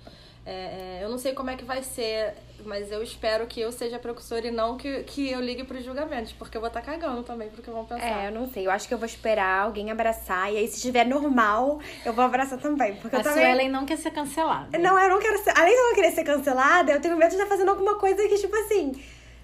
É, 0.48 1.00
é, 1.00 1.04
eu 1.04 1.10
não 1.10 1.18
sei 1.18 1.34
como 1.34 1.50
é 1.50 1.58
que 1.58 1.66
vai 1.66 1.84
ser, 1.84 2.34
mas 2.64 2.90
eu 2.90 3.04
espero 3.04 3.46
que 3.48 3.60
eu 3.60 3.70
seja 3.70 4.00
precursora 4.00 4.48
e 4.48 4.52
não 4.52 4.78
que, 4.78 5.04
que 5.04 5.30
eu 5.30 5.42
ligue 5.42 5.66
pros 5.66 5.84
julgamentos, 5.84 6.32
porque 6.32 6.56
eu 6.56 6.62
vou 6.62 6.70
estar 6.70 6.80
tá 6.80 6.86
cagando 6.90 7.22
também 7.22 7.50
pro 7.50 7.62
que 7.62 7.70
vão 7.70 7.84
pensar. 7.84 8.24
É, 8.24 8.28
eu 8.30 8.32
não 8.32 8.50
sei. 8.50 8.66
Eu 8.66 8.72
acho 8.72 8.88
que 8.88 8.94
eu 8.94 8.98
vou 8.98 9.06
esperar 9.06 9.66
alguém 9.66 9.92
abraçar, 9.92 10.54
e 10.54 10.56
aí 10.56 10.66
se 10.70 10.78
estiver 10.78 11.06
normal, 11.06 11.82
eu 12.06 12.14
vou 12.14 12.24
abraçar 12.24 12.58
também. 12.60 12.96
Porque 12.96 13.18
a 13.18 13.20
eu 13.20 13.24
também... 13.24 13.44
Suelen 13.44 13.70
não 13.70 13.86
quer 13.86 13.98
ser 13.98 14.12
cancelada. 14.12 14.78
Não, 14.78 14.98
eu 14.98 15.10
não 15.10 15.20
quero 15.20 15.38
ser. 15.44 15.52
Além 15.54 15.74
de 15.74 15.80
eu 15.82 15.88
não 15.90 15.96
querer 15.96 16.12
ser 16.12 16.24
cancelada, 16.24 16.94
eu 16.94 17.02
tenho 17.02 17.18
medo 17.18 17.30
de 17.30 17.36
estar 17.36 17.48
fazendo 17.48 17.70
alguma 17.70 17.96
coisa 17.96 18.26
que, 18.26 18.36
tipo 18.38 18.56
assim, 18.56 18.94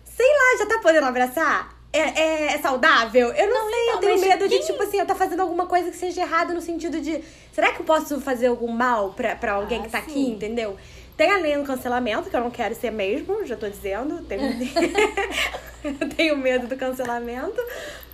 sei 0.06 0.26
lá, 0.26 0.58
já 0.60 0.66
tá 0.68 0.80
podendo 0.80 1.06
abraçar? 1.06 1.83
É, 1.94 2.00
é, 2.00 2.54
é, 2.56 2.58
saudável? 2.58 3.32
Eu 3.32 3.48
não, 3.48 3.66
não 3.66 3.70
sei, 3.70 3.84
então, 3.84 3.94
eu 3.94 4.00
tenho 4.00 4.20
medo 4.20 4.50
quem... 4.50 4.60
de, 4.60 4.66
tipo 4.66 4.82
assim, 4.82 4.98
eu 4.98 5.06
tá 5.06 5.14
fazendo 5.14 5.42
alguma 5.42 5.68
coisa 5.68 5.92
que 5.92 5.98
seja 5.98 6.22
errada 6.22 6.52
no 6.52 6.60
sentido 6.60 7.00
de. 7.00 7.24
Será 7.52 7.72
que 7.72 7.82
eu 7.82 7.86
posso 7.86 8.20
fazer 8.20 8.48
algum 8.48 8.72
mal 8.72 9.14
pra, 9.14 9.36
pra 9.36 9.54
alguém 9.54 9.80
ah, 9.80 9.84
que 9.84 9.90
tá 9.90 10.02
sim. 10.02 10.10
aqui, 10.10 10.30
entendeu? 10.32 10.76
Tem 11.16 11.30
a 11.30 11.38
lei 11.38 11.56
do 11.56 11.64
cancelamento, 11.64 12.32
que 12.32 12.36
eu 12.36 12.42
não 12.42 12.50
quero 12.50 12.74
ser 12.74 12.92
mesmo, 12.92 13.46
já 13.46 13.56
tô 13.56 13.70
dizendo. 13.70 14.24
Tenho, 14.24 14.42
tenho 16.18 16.36
medo 16.36 16.68
do 16.68 16.76
cancelamento. 16.76 17.62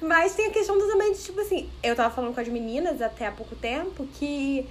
Mas 0.01 0.35
tem 0.35 0.47
a 0.47 0.51
questão 0.51 0.77
do 0.77 0.85
também 0.87 1.13
de, 1.13 1.19
tipo 1.19 1.39
assim, 1.39 1.69
eu 1.81 1.95
tava 1.95 2.13
falando 2.13 2.33
com 2.33 2.41
as 2.41 2.47
meninas 2.47 3.01
até 3.01 3.27
há 3.27 3.31
pouco 3.31 3.55
tempo 3.55 4.05
que 4.15 4.67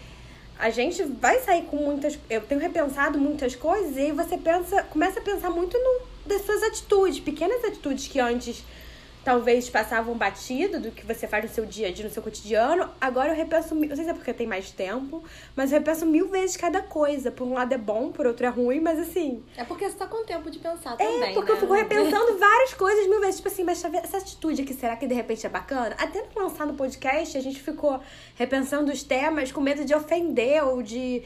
a 0.59 0.71
gente 0.71 1.03
vai 1.03 1.39
sair 1.41 1.63
com 1.63 1.77
muitas. 1.77 2.19
Eu 2.29 2.41
tenho 2.43 2.61
repensado 2.61 3.19
muitas 3.19 3.55
coisas 3.55 3.97
e 3.97 4.01
aí 4.01 4.13
você 4.13 4.37
pensa, 4.37 4.83
começa 4.85 5.21
a 5.21 5.23
pensar 5.23 5.51
muito 5.51 5.79
no, 5.79 6.01
das 6.27 6.43
suas 6.43 6.63
atitudes, 6.63 7.21
pequenas 7.21 7.65
atitudes 7.65 8.09
que 8.09 8.19
antes 8.19 8.65
talvez 9.29 9.69
passavam 9.69 10.17
batido 10.17 10.81
do 10.81 10.91
que 10.91 11.05
você 11.05 11.29
faz 11.29 11.45
no 11.45 11.51
seu 11.51 11.67
dia 11.67 11.89
a 11.89 11.93
dia, 11.93 12.03
no 12.03 12.11
seu 12.11 12.23
cotidiano. 12.23 12.89
Agora 12.99 13.29
eu 13.29 13.37
repenso, 13.37 13.75
não 13.75 13.95
sei 13.95 14.07
se 14.07 14.11
é 14.11 14.15
porque 14.15 14.33
tem 14.33 14.47
mais 14.47 14.71
tempo, 14.71 15.23
mas 15.55 15.71
eu 15.71 15.79
repenso 15.79 16.07
mil 16.07 16.29
vezes 16.31 16.57
cada 16.57 16.81
coisa. 16.81 17.31
Por 17.31 17.47
um 17.47 17.53
lado 17.53 17.75
é 17.75 17.77
bom, 17.77 18.11
por 18.11 18.27
outro 18.27 18.47
é 18.47 18.49
ruim, 18.49 18.81
mas 18.81 18.99
assim. 18.99 19.45
É 19.55 19.65
porque 19.65 19.87
você 19.87 19.97
tá 19.97 20.07
com 20.07 20.25
tempo 20.25 20.51
de 20.51 20.59
pensar 20.59 20.97
também. 20.97 21.25
É, 21.25 21.35
porque 21.35 21.53
né? 21.53 21.59
eu 21.59 21.61
fico 21.61 21.75
repensando 21.75 22.39
várias 22.39 22.73
coisas 22.73 23.07
mil 23.07 23.21
vezes. 23.21 23.37
Tipo 23.37 23.49
assim, 23.49 23.65
mas 23.65 23.85
essa 23.85 24.17
atitude 24.17 24.63
aqui, 24.63 24.73
será 24.73 24.97
que 24.97 25.07
de 25.07 25.15
repente 25.15 25.45
é 25.45 25.51
bacana? 25.51 25.95
Até 25.99 26.23
no 26.23 26.45
lançar 26.45 26.67
no 26.67 26.73
podcast, 26.73 27.37
a 27.37 27.43
gente 27.43 27.61
ficou 27.61 28.01
repensando 28.35 28.91
os 28.91 29.03
temas 29.03 29.53
com 29.53 29.61
medo 29.61 29.85
de 29.85 29.95
ofender 29.95 30.65
ou 30.65 30.83
de. 30.83 31.23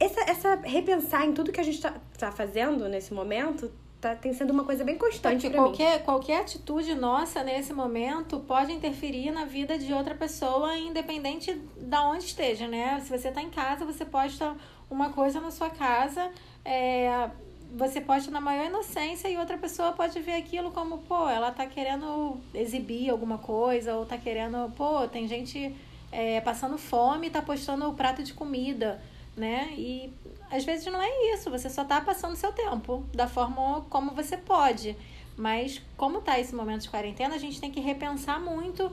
Essa, 0.00 0.20
essa 0.22 0.56
repensar 0.64 1.24
em 1.24 1.32
tudo 1.32 1.52
que 1.52 1.60
a 1.60 1.64
gente 1.64 1.80
tá, 1.80 1.94
tá 2.18 2.32
fazendo 2.32 2.88
nesse 2.88 3.14
momento 3.14 3.70
tá, 4.00 4.14
tem 4.14 4.32
sido 4.32 4.50
uma 4.52 4.64
coisa 4.64 4.84
bem 4.84 4.96
constante 4.96 5.42
Porque 5.42 5.56
qualquer, 5.56 5.98
mim. 5.98 6.04
qualquer 6.04 6.40
atitude 6.40 6.94
nossa 6.94 7.42
nesse 7.42 7.72
momento 7.72 8.40
pode 8.40 8.72
interferir 8.72 9.30
na 9.30 9.44
vida 9.44 9.78
de 9.78 9.92
outra 9.92 10.14
pessoa, 10.14 10.76
independente 10.76 11.54
de 11.54 11.96
onde 11.96 12.24
esteja, 12.24 12.66
né? 12.66 13.00
Se 13.00 13.16
você 13.16 13.28
está 13.28 13.42
em 13.42 13.50
casa, 13.50 13.84
você 13.84 14.04
posta 14.04 14.56
uma 14.90 15.10
coisa 15.10 15.40
na 15.40 15.50
sua 15.50 15.70
casa, 15.70 16.30
é, 16.64 17.30
você 17.76 18.00
posta 18.00 18.30
na 18.30 18.40
maior 18.40 18.66
inocência 18.66 19.28
e 19.28 19.36
outra 19.36 19.58
pessoa 19.58 19.92
pode 19.92 20.18
ver 20.20 20.34
aquilo 20.34 20.70
como, 20.70 20.98
pô, 20.98 21.28
ela 21.28 21.50
tá 21.50 21.66
querendo 21.66 22.38
exibir 22.54 23.10
alguma 23.10 23.38
coisa, 23.38 23.94
ou 23.94 24.06
tá 24.06 24.16
querendo, 24.16 24.72
pô, 24.74 25.06
tem 25.08 25.28
gente 25.28 25.74
é, 26.10 26.40
passando 26.40 26.78
fome 26.78 27.26
e 27.26 27.30
tá 27.30 27.42
postando 27.42 27.88
o 27.88 27.94
prato 27.94 28.22
de 28.22 28.32
comida, 28.32 29.00
né? 29.38 29.72
E 29.76 30.12
às 30.50 30.64
vezes 30.64 30.86
não 30.86 31.00
é 31.00 31.32
isso, 31.34 31.50
você 31.50 31.70
só 31.70 31.84
tá 31.84 32.00
passando 32.00 32.36
seu 32.36 32.52
tempo 32.52 33.04
da 33.14 33.26
forma 33.26 33.86
como 33.88 34.10
você 34.12 34.36
pode. 34.36 34.96
Mas 35.36 35.80
como 35.96 36.20
tá 36.20 36.38
esse 36.38 36.54
momento 36.54 36.82
de 36.82 36.90
quarentena, 36.90 37.36
a 37.36 37.38
gente 37.38 37.60
tem 37.60 37.70
que 37.70 37.80
repensar 37.80 38.40
muito 38.40 38.90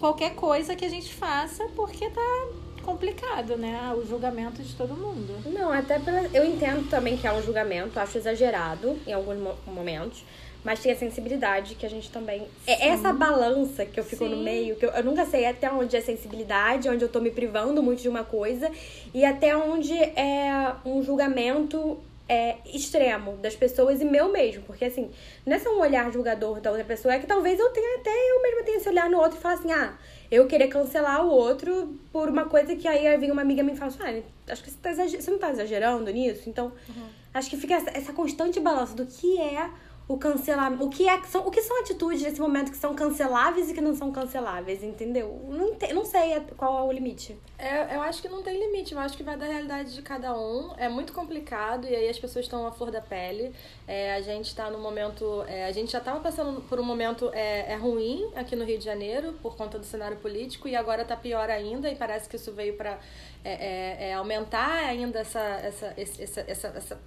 qualquer 0.00 0.34
coisa 0.34 0.74
que 0.74 0.84
a 0.84 0.88
gente 0.88 1.12
faça, 1.12 1.64
porque 1.76 2.08
tá 2.08 2.48
complicado, 2.82 3.56
né? 3.56 3.92
O 3.94 4.04
julgamento 4.04 4.62
de 4.62 4.74
todo 4.74 4.94
mundo. 4.94 5.38
Não, 5.50 5.70
até 5.70 5.98
pela... 5.98 6.22
eu 6.34 6.44
entendo 6.44 6.88
também 6.88 7.16
que 7.16 7.26
é 7.26 7.32
um 7.32 7.42
julgamento, 7.42 8.00
acho 8.00 8.18
exagerado 8.18 8.98
em 9.06 9.12
alguns 9.12 9.38
momentos. 9.66 10.24
Mas 10.64 10.80
tem 10.80 10.92
a 10.92 10.96
sensibilidade 10.96 11.74
que 11.74 11.84
a 11.84 11.88
gente 11.88 12.10
também. 12.10 12.46
É 12.66 12.88
essa 12.88 13.12
balança 13.12 13.84
que 13.84 13.98
eu 13.98 14.04
fico 14.04 14.24
Sim. 14.24 14.30
no 14.30 14.36
meio, 14.42 14.76
que 14.76 14.86
eu, 14.86 14.90
eu, 14.90 15.02
nunca 15.02 15.26
sei 15.26 15.44
até 15.44 15.70
onde 15.70 15.96
é 15.96 16.00
sensibilidade, 16.00 16.88
onde 16.88 17.04
eu 17.04 17.08
tô 17.08 17.20
me 17.20 17.30
privando 17.30 17.82
muito 17.82 18.00
de 18.00 18.08
uma 18.08 18.22
coisa, 18.22 18.70
e 19.12 19.24
até 19.24 19.56
onde 19.56 19.92
é 19.92 20.74
um 20.84 21.02
julgamento 21.02 21.98
é, 22.28 22.56
extremo 22.72 23.36
das 23.38 23.54
pessoas 23.54 24.00
e 24.00 24.04
meu 24.04 24.30
mesmo. 24.30 24.62
Porque 24.62 24.84
assim, 24.84 25.10
não 25.44 25.54
é 25.54 25.58
só 25.58 25.70
um 25.70 25.80
olhar 25.80 26.10
julgador 26.12 26.60
da 26.60 26.70
outra 26.70 26.84
pessoa, 26.84 27.14
é 27.14 27.18
que 27.18 27.26
talvez 27.26 27.58
eu 27.58 27.68
tenha 27.70 27.98
até 27.98 28.10
eu 28.10 28.42
mesma 28.42 28.62
tenha 28.62 28.76
esse 28.78 28.88
olhar 28.88 29.10
no 29.10 29.18
outro 29.18 29.38
e 29.38 29.40
falar 29.40 29.54
assim, 29.54 29.72
ah, 29.72 29.94
eu 30.30 30.46
querer 30.46 30.68
cancelar 30.68 31.26
o 31.26 31.30
outro 31.30 31.94
por 32.10 32.28
uma 32.28 32.46
coisa 32.46 32.74
que 32.74 32.88
aí 32.88 33.16
vem 33.18 33.30
uma 33.30 33.42
amiga 33.42 33.62
me 33.62 33.76
fala 33.76 33.90
assim, 33.90 34.24
ah, 34.48 34.52
acho 34.52 34.62
que 34.62 34.70
você, 34.70 34.76
tá 34.80 34.94
você 34.94 35.30
não 35.30 35.38
tá 35.38 35.50
exagerando 35.50 36.10
nisso. 36.10 36.48
Então, 36.48 36.72
uhum. 36.88 37.06
acho 37.34 37.50
que 37.50 37.56
fica 37.56 37.74
essa, 37.74 37.90
essa 37.90 38.12
constante 38.12 38.58
balança 38.60 38.94
do 38.94 39.04
que 39.04 39.38
é 39.38 39.68
o 40.12 40.18
cancelamento. 40.18 40.84
O 40.84 40.90
que, 40.90 41.08
é, 41.08 41.22
são, 41.24 41.46
o 41.46 41.50
que 41.50 41.62
são 41.62 41.80
atitudes 41.80 42.22
nesse 42.22 42.40
momento 42.40 42.70
que 42.70 42.76
são 42.76 42.94
canceláveis 42.94 43.70
e 43.70 43.74
que 43.74 43.80
não 43.80 43.94
são 43.94 44.12
canceláveis, 44.12 44.82
entendeu? 44.82 45.40
Não, 45.48 45.74
te, 45.74 45.92
não 45.92 46.04
sei 46.04 46.40
qual 46.56 46.78
é 46.78 46.82
o 46.82 46.92
limite. 46.92 47.36
É, 47.58 47.96
eu 47.96 48.02
acho 48.02 48.20
que 48.20 48.28
não 48.28 48.42
tem 48.42 48.58
limite, 48.58 48.92
eu 48.92 49.00
acho 49.00 49.16
que 49.16 49.22
vai 49.22 49.36
da 49.36 49.46
realidade 49.46 49.94
de 49.94 50.02
cada 50.02 50.38
um. 50.38 50.74
É 50.76 50.88
muito 50.88 51.12
complicado 51.12 51.86
e 51.86 51.94
aí 51.94 52.08
as 52.08 52.18
pessoas 52.18 52.44
estão 52.44 52.66
à 52.66 52.72
flor 52.72 52.90
da 52.90 53.00
pele. 53.00 53.54
É, 53.88 54.14
a 54.14 54.20
gente 54.20 54.46
está 54.46 54.70
no 54.70 54.78
momento. 54.78 55.44
É, 55.46 55.66
a 55.66 55.72
gente 55.72 55.90
já 55.92 55.98
estava 55.98 56.20
passando 56.20 56.60
por 56.62 56.78
um 56.78 56.84
momento 56.84 57.30
é, 57.32 57.72
é 57.72 57.76
ruim 57.76 58.30
aqui 58.34 58.54
no 58.54 58.64
Rio 58.64 58.78
de 58.78 58.84
Janeiro 58.84 59.32
por 59.42 59.56
conta 59.56 59.78
do 59.78 59.84
cenário 59.84 60.18
político 60.18 60.68
e 60.68 60.76
agora 60.76 61.02
está 61.02 61.16
pior 61.16 61.48
ainda 61.48 61.90
e 61.90 61.96
parece 61.96 62.28
que 62.28 62.36
isso 62.36 62.52
veio 62.52 62.74
para 62.76 62.98
é, 63.44 63.52
é, 63.52 64.08
é, 64.08 64.14
aumentar 64.14 64.84
ainda 64.84 65.20
essa, 65.20 65.40
essa, 65.40 65.94
essa, 65.96 66.44
essa, 66.46 66.68
essa 66.68 67.00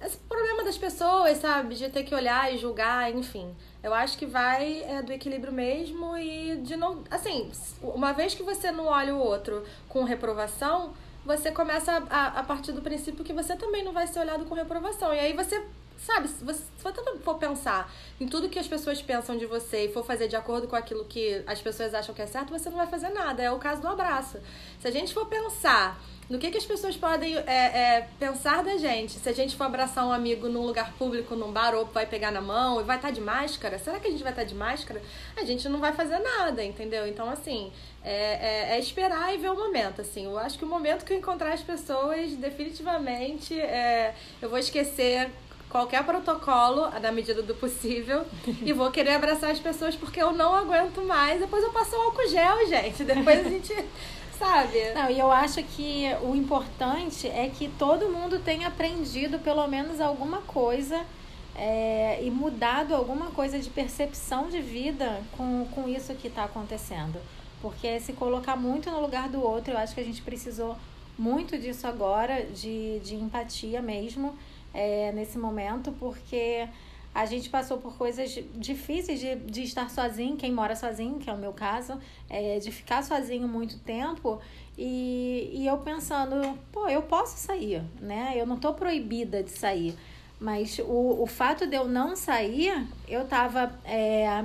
esse 0.00 0.16
problema 0.18 0.62
das 0.62 0.76
pessoas, 0.76 1.38
sabe? 1.38 1.74
De 1.74 1.88
ter 1.88 2.04
que 2.04 2.14
olhar 2.14 2.52
e 2.52 2.58
julgar, 2.58 3.10
enfim. 3.14 3.54
Eu 3.82 3.94
acho 3.94 4.18
que 4.18 4.26
vai 4.26 4.82
é, 4.82 5.02
do 5.02 5.12
equilíbrio 5.12 5.52
mesmo 5.52 6.16
e 6.16 6.56
de 6.56 6.76
não. 6.76 7.02
Assim, 7.10 7.50
uma 7.82 8.12
vez 8.12 8.34
que 8.34 8.42
você 8.42 8.70
não 8.70 8.86
olha 8.86 9.14
o 9.14 9.18
outro 9.18 9.64
com 9.88 10.04
reprovação, 10.04 10.92
você 11.24 11.50
começa 11.50 12.02
a, 12.10 12.40
a 12.40 12.42
partir 12.42 12.72
do 12.72 12.82
princípio 12.82 13.24
que 13.24 13.32
você 13.32 13.56
também 13.56 13.82
não 13.82 13.92
vai 13.92 14.06
ser 14.06 14.20
olhado 14.20 14.44
com 14.44 14.54
reprovação. 14.54 15.14
E 15.14 15.18
aí 15.18 15.32
você 15.32 15.64
sabe, 15.98 16.28
se 16.28 16.44
você, 16.44 16.62
for 17.22 17.34
pensar 17.34 17.92
em 18.20 18.26
tudo 18.26 18.48
que 18.48 18.58
as 18.58 18.68
pessoas 18.68 19.00
pensam 19.02 19.36
de 19.36 19.46
você 19.46 19.86
e 19.86 19.92
for 19.92 20.04
fazer 20.04 20.28
de 20.28 20.36
acordo 20.36 20.68
com 20.68 20.76
aquilo 20.76 21.04
que 21.04 21.42
as 21.46 21.60
pessoas 21.60 21.94
acham 21.94 22.14
que 22.14 22.22
é 22.22 22.26
certo, 22.26 22.50
você 22.50 22.70
não 22.70 22.76
vai 22.76 22.86
fazer 22.86 23.10
nada. 23.10 23.42
É 23.42 23.50
o 23.50 23.58
caso 23.58 23.80
do 23.80 23.88
abraço. 23.88 24.38
Se 24.80 24.88
a 24.88 24.90
gente 24.90 25.12
for 25.12 25.26
pensar 25.26 26.00
no 26.28 26.38
que, 26.38 26.50
que 26.50 26.58
as 26.58 26.66
pessoas 26.66 26.96
podem 26.96 27.36
é, 27.36 27.42
é, 27.46 28.08
pensar 28.18 28.62
da 28.62 28.76
gente. 28.76 29.12
Se 29.12 29.28
a 29.28 29.32
gente 29.32 29.54
for 29.54 29.64
abraçar 29.64 30.04
um 30.04 30.12
amigo 30.12 30.48
num 30.48 30.62
lugar 30.62 30.92
público, 30.94 31.36
num 31.36 31.52
bar, 31.52 31.74
ou 31.74 31.86
vai 31.86 32.04
pegar 32.04 32.32
na 32.32 32.40
mão 32.40 32.80
e 32.80 32.84
vai 32.84 32.96
estar 32.96 33.08
tá 33.08 33.14
de 33.14 33.20
máscara, 33.20 33.78
será 33.78 34.00
que 34.00 34.08
a 34.08 34.10
gente 34.10 34.22
vai 34.22 34.32
estar 34.32 34.42
tá 34.42 34.48
de 34.48 34.54
máscara? 34.54 35.00
A 35.36 35.44
gente 35.44 35.68
não 35.68 35.78
vai 35.78 35.92
fazer 35.92 36.18
nada, 36.18 36.64
entendeu? 36.64 37.06
Então, 37.06 37.30
assim, 37.30 37.72
é, 38.02 38.72
é, 38.72 38.76
é 38.76 38.78
esperar 38.80 39.32
e 39.34 39.38
ver 39.38 39.50
o 39.50 39.56
momento, 39.56 40.00
assim. 40.00 40.24
Eu 40.24 40.38
acho 40.38 40.58
que 40.58 40.64
o 40.64 40.68
momento 40.68 41.04
que 41.04 41.12
eu 41.12 41.16
encontrar 41.16 41.52
as 41.52 41.62
pessoas, 41.62 42.32
definitivamente, 42.32 43.58
é, 43.58 44.14
eu 44.42 44.48
vou 44.48 44.58
esquecer 44.58 45.30
qualquer 45.76 46.02
protocolo 46.04 46.88
na 47.02 47.12
medida 47.12 47.42
do 47.42 47.54
possível 47.54 48.24
e 48.64 48.72
vou 48.72 48.90
querer 48.90 49.16
abraçar 49.16 49.50
as 49.50 49.60
pessoas 49.60 49.94
porque 49.94 50.22
eu 50.22 50.32
não 50.32 50.54
aguento 50.54 51.02
mais. 51.02 51.38
Depois 51.38 51.62
eu 51.62 51.70
passo 51.70 51.94
o 51.94 52.00
álcool 52.00 52.26
gel, 52.28 52.66
gente. 52.66 53.04
Depois 53.04 53.46
a 53.46 53.50
gente 53.50 53.74
sabe? 54.38 54.94
Não, 54.94 55.10
e 55.10 55.18
eu 55.18 55.30
acho 55.30 55.62
que 55.62 56.06
o 56.22 56.34
importante 56.34 57.28
é 57.28 57.50
que 57.50 57.68
todo 57.78 58.08
mundo 58.08 58.38
tenha 58.38 58.68
aprendido 58.68 59.38
pelo 59.38 59.66
menos 59.68 60.00
alguma 60.00 60.38
coisa 60.38 61.04
é, 61.54 62.20
e 62.22 62.30
mudado 62.30 62.94
alguma 62.94 63.26
coisa 63.26 63.58
de 63.58 63.68
percepção 63.68 64.48
de 64.48 64.62
vida 64.62 65.20
com, 65.36 65.66
com 65.74 65.86
isso 65.86 66.14
que 66.14 66.28
está 66.28 66.44
acontecendo. 66.44 67.20
porque 67.60 68.00
se 68.00 68.14
colocar 68.14 68.56
muito 68.56 68.90
no 68.90 69.00
lugar 69.00 69.28
do 69.28 69.42
outro. 69.42 69.74
Eu 69.74 69.78
acho 69.78 69.94
que 69.94 70.00
a 70.00 70.04
gente 70.04 70.22
precisou 70.22 70.74
muito 71.18 71.58
disso 71.58 71.86
agora, 71.86 72.44
de, 72.44 72.98
de 73.00 73.14
empatia 73.14 73.82
mesmo, 73.82 74.34
é, 74.76 75.10
nesse 75.12 75.38
momento, 75.38 75.90
porque 75.92 76.68
a 77.14 77.24
gente 77.24 77.48
passou 77.48 77.78
por 77.78 77.96
coisas 77.96 78.38
difíceis 78.54 79.18
de, 79.18 79.34
de 79.36 79.62
estar 79.62 79.88
sozinho, 79.88 80.36
quem 80.36 80.52
mora 80.52 80.76
sozinho, 80.76 81.18
que 81.18 81.30
é 81.30 81.32
o 81.32 81.38
meu 81.38 81.54
caso, 81.54 81.98
é, 82.28 82.58
de 82.58 82.70
ficar 82.70 83.02
sozinho 83.02 83.48
muito 83.48 83.78
tempo. 83.78 84.38
E, 84.76 85.50
e 85.54 85.66
eu 85.66 85.78
pensando, 85.78 86.58
pô, 86.70 86.86
eu 86.90 87.00
posso 87.00 87.38
sair, 87.38 87.82
né? 87.98 88.34
Eu 88.36 88.44
não 88.44 88.58
tô 88.58 88.74
proibida 88.74 89.42
de 89.42 89.50
sair. 89.50 89.96
Mas 90.38 90.78
o, 90.78 91.22
o 91.22 91.26
fato 91.26 91.66
de 91.66 91.74
eu 91.74 91.88
não 91.88 92.14
sair, 92.14 92.86
eu 93.08 93.26
tava 93.26 93.72
é, 93.82 94.44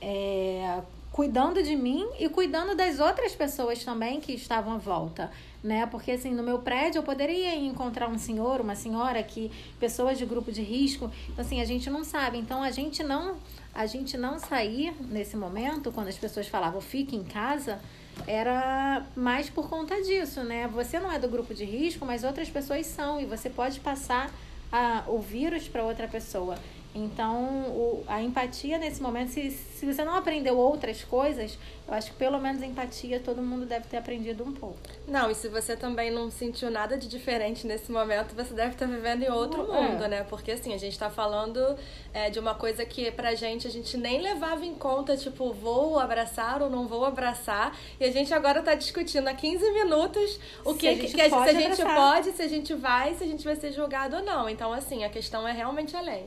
é, 0.00 0.80
cuidando 1.12 1.62
de 1.62 1.76
mim 1.76 2.08
e 2.18 2.30
cuidando 2.30 2.74
das 2.74 2.98
outras 2.98 3.34
pessoas 3.34 3.84
também 3.84 4.22
que 4.22 4.32
estavam 4.32 4.72
à 4.72 4.78
volta 4.78 5.30
né? 5.66 5.84
Porque 5.86 6.12
assim, 6.12 6.32
no 6.32 6.42
meu 6.42 6.60
prédio 6.60 7.00
eu 7.00 7.02
poderia 7.02 7.54
encontrar 7.56 8.08
um 8.08 8.16
senhor, 8.16 8.60
uma 8.60 8.76
senhora 8.76 9.22
que 9.22 9.50
pessoas 9.80 10.16
de 10.16 10.24
grupo 10.24 10.52
de 10.52 10.62
risco. 10.62 11.10
Então 11.28 11.44
assim, 11.44 11.60
a 11.60 11.64
gente 11.64 11.90
não 11.90 12.04
sabe. 12.04 12.38
Então 12.38 12.62
a 12.62 12.70
gente 12.70 13.02
não 13.02 13.36
a 13.74 13.84
gente 13.84 14.16
não 14.16 14.38
sair 14.38 14.94
nesse 15.00 15.36
momento 15.36 15.92
quando 15.92 16.08
as 16.08 16.16
pessoas 16.16 16.46
falavam 16.46 16.80
fique 16.80 17.14
em 17.14 17.24
casa, 17.24 17.78
era 18.26 19.04
mais 19.14 19.50
por 19.50 19.68
conta 19.68 20.00
disso, 20.02 20.42
né? 20.42 20.66
Você 20.68 20.98
não 20.98 21.12
é 21.12 21.18
do 21.18 21.28
grupo 21.28 21.52
de 21.52 21.64
risco, 21.64 22.06
mas 22.06 22.24
outras 22.24 22.48
pessoas 22.48 22.86
são 22.86 23.20
e 23.20 23.26
você 23.26 23.50
pode 23.50 23.80
passar 23.80 24.32
a, 24.72 25.04
o 25.08 25.18
vírus 25.18 25.68
para 25.68 25.82
outra 25.82 26.08
pessoa. 26.08 26.56
Então, 26.96 27.44
o, 27.68 28.04
a 28.06 28.22
empatia 28.22 28.78
nesse 28.78 29.02
momento, 29.02 29.30
se, 29.30 29.50
se 29.50 29.84
você 29.84 30.02
não 30.02 30.14
aprendeu 30.14 30.56
outras 30.56 31.04
coisas, 31.04 31.58
eu 31.86 31.92
acho 31.92 32.10
que 32.10 32.16
pelo 32.16 32.40
menos 32.40 32.62
empatia 32.62 33.20
todo 33.20 33.42
mundo 33.42 33.66
deve 33.66 33.86
ter 33.86 33.98
aprendido 33.98 34.42
um 34.42 34.52
pouco. 34.52 34.78
Não, 35.06 35.30
e 35.30 35.34
se 35.34 35.46
você 35.46 35.76
também 35.76 36.10
não 36.10 36.30
sentiu 36.30 36.70
nada 36.70 36.96
de 36.96 37.06
diferente 37.06 37.66
nesse 37.66 37.92
momento, 37.92 38.34
você 38.34 38.54
deve 38.54 38.72
estar 38.72 38.86
vivendo 38.86 39.22
em 39.22 39.30
outro 39.30 39.70
é. 39.74 39.82
mundo, 39.82 40.08
né? 40.08 40.24
Porque 40.24 40.52
assim, 40.52 40.72
a 40.72 40.78
gente 40.78 40.94
está 40.94 41.10
falando 41.10 41.76
é, 42.14 42.30
de 42.30 42.38
uma 42.38 42.54
coisa 42.54 42.82
que 42.86 43.10
pra 43.10 43.34
gente 43.34 43.66
a 43.66 43.70
gente 43.70 43.94
nem 43.98 44.22
levava 44.22 44.64
em 44.64 44.74
conta, 44.74 45.18
tipo, 45.18 45.52
vou 45.52 45.98
abraçar 45.98 46.62
ou 46.62 46.70
não 46.70 46.88
vou 46.88 47.04
abraçar. 47.04 47.78
E 48.00 48.06
a 48.06 48.10
gente 48.10 48.32
agora 48.32 48.60
está 48.60 48.74
discutindo 48.74 49.28
há 49.28 49.34
15 49.34 49.70
minutos 49.70 50.40
o 50.64 50.72
que, 50.72 50.80
se 50.80 50.88
a 50.88 50.94
gente, 50.94 51.14
que, 51.14 51.28
pode, 51.28 51.50
se 51.50 51.56
a 51.56 51.60
gente 51.60 51.84
pode, 51.84 52.32
se 52.32 52.42
a 52.42 52.48
gente 52.48 52.74
vai, 52.74 53.14
se 53.14 53.22
a 53.22 53.26
gente 53.26 53.44
vai 53.44 53.54
ser 53.54 53.70
julgado 53.72 54.16
ou 54.16 54.22
não. 54.22 54.48
Então, 54.48 54.72
assim, 54.72 55.04
a 55.04 55.10
questão 55.10 55.46
é 55.46 55.52
realmente 55.52 55.94
além. 55.94 56.26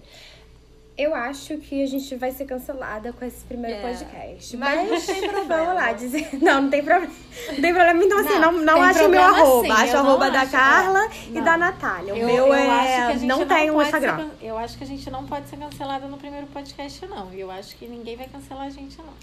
Eu 0.99 1.15
acho 1.15 1.57
que 1.59 1.81
a 1.81 1.87
gente 1.87 2.13
vai 2.17 2.29
ser 2.29 2.43
cancelada 2.43 3.13
com 3.13 3.23
esse 3.23 3.41
primeiro 3.45 3.77
é. 3.77 3.81
podcast. 3.81 4.57
Mas, 4.57 4.89
mas, 4.89 5.07
não 5.07 5.15
tem 5.15 5.21
problema. 5.31 5.63
Vamos 5.63 5.75
lá, 5.75 5.93
dizer. 5.93 6.29
Não, 6.43 6.61
não 6.63 6.69
tem 6.69 6.83
problema. 6.83 7.13
Não 7.47 7.61
tem 7.61 7.73
problema. 7.73 8.03
Então, 8.03 8.19
assim, 8.19 8.39
não, 8.39 8.51
não, 8.51 8.93
não 8.93 9.09
meu 9.09 9.21
arroba. 9.21 9.63
Sim, 9.63 9.71
acho 9.71 9.93
o 9.93 9.97
arroba 9.99 10.29
da 10.29 10.45
Carla 10.45 10.99
é. 11.05 11.37
e 11.37 11.41
da 11.41 11.57
Natália. 11.57 12.13
O 12.13 12.17
eu, 12.17 12.27
meu 12.27 12.47
eu 12.47 12.53
é. 12.53 13.15
não 13.19 13.47
tem 13.47 13.71
um 13.71 13.81
Instagram. 13.81 14.17
Ser, 14.17 14.45
eu 14.45 14.57
acho 14.57 14.77
que 14.77 14.83
a 14.83 14.87
gente 14.87 15.09
não 15.09 15.25
pode 15.25 15.47
ser 15.47 15.55
cancelada 15.55 16.05
no 16.07 16.17
primeiro 16.17 16.47
podcast, 16.47 17.05
não. 17.07 17.33
E 17.33 17.39
eu 17.39 17.49
acho 17.49 17.77
que 17.77 17.87
ninguém 17.87 18.17
vai 18.17 18.27
cancelar 18.27 18.65
a 18.65 18.69
gente, 18.69 18.97
não. 18.97 19.13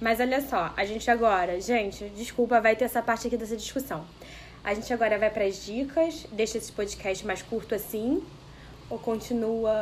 Mas 0.00 0.18
olha 0.18 0.40
só, 0.40 0.72
a 0.74 0.84
gente 0.86 1.10
agora, 1.10 1.60
gente, 1.60 2.08
desculpa, 2.16 2.58
vai 2.58 2.74
ter 2.74 2.86
essa 2.86 3.02
parte 3.02 3.26
aqui 3.26 3.36
dessa 3.36 3.56
discussão. 3.56 4.02
A 4.64 4.72
gente 4.72 4.90
agora 4.94 5.18
vai 5.18 5.28
para 5.28 5.44
as 5.44 5.62
dicas, 5.62 6.26
deixa 6.32 6.56
esse 6.56 6.72
podcast 6.72 7.26
mais 7.26 7.42
curto 7.42 7.74
assim, 7.74 8.22
ou 8.92 8.98
continua. 8.98 9.72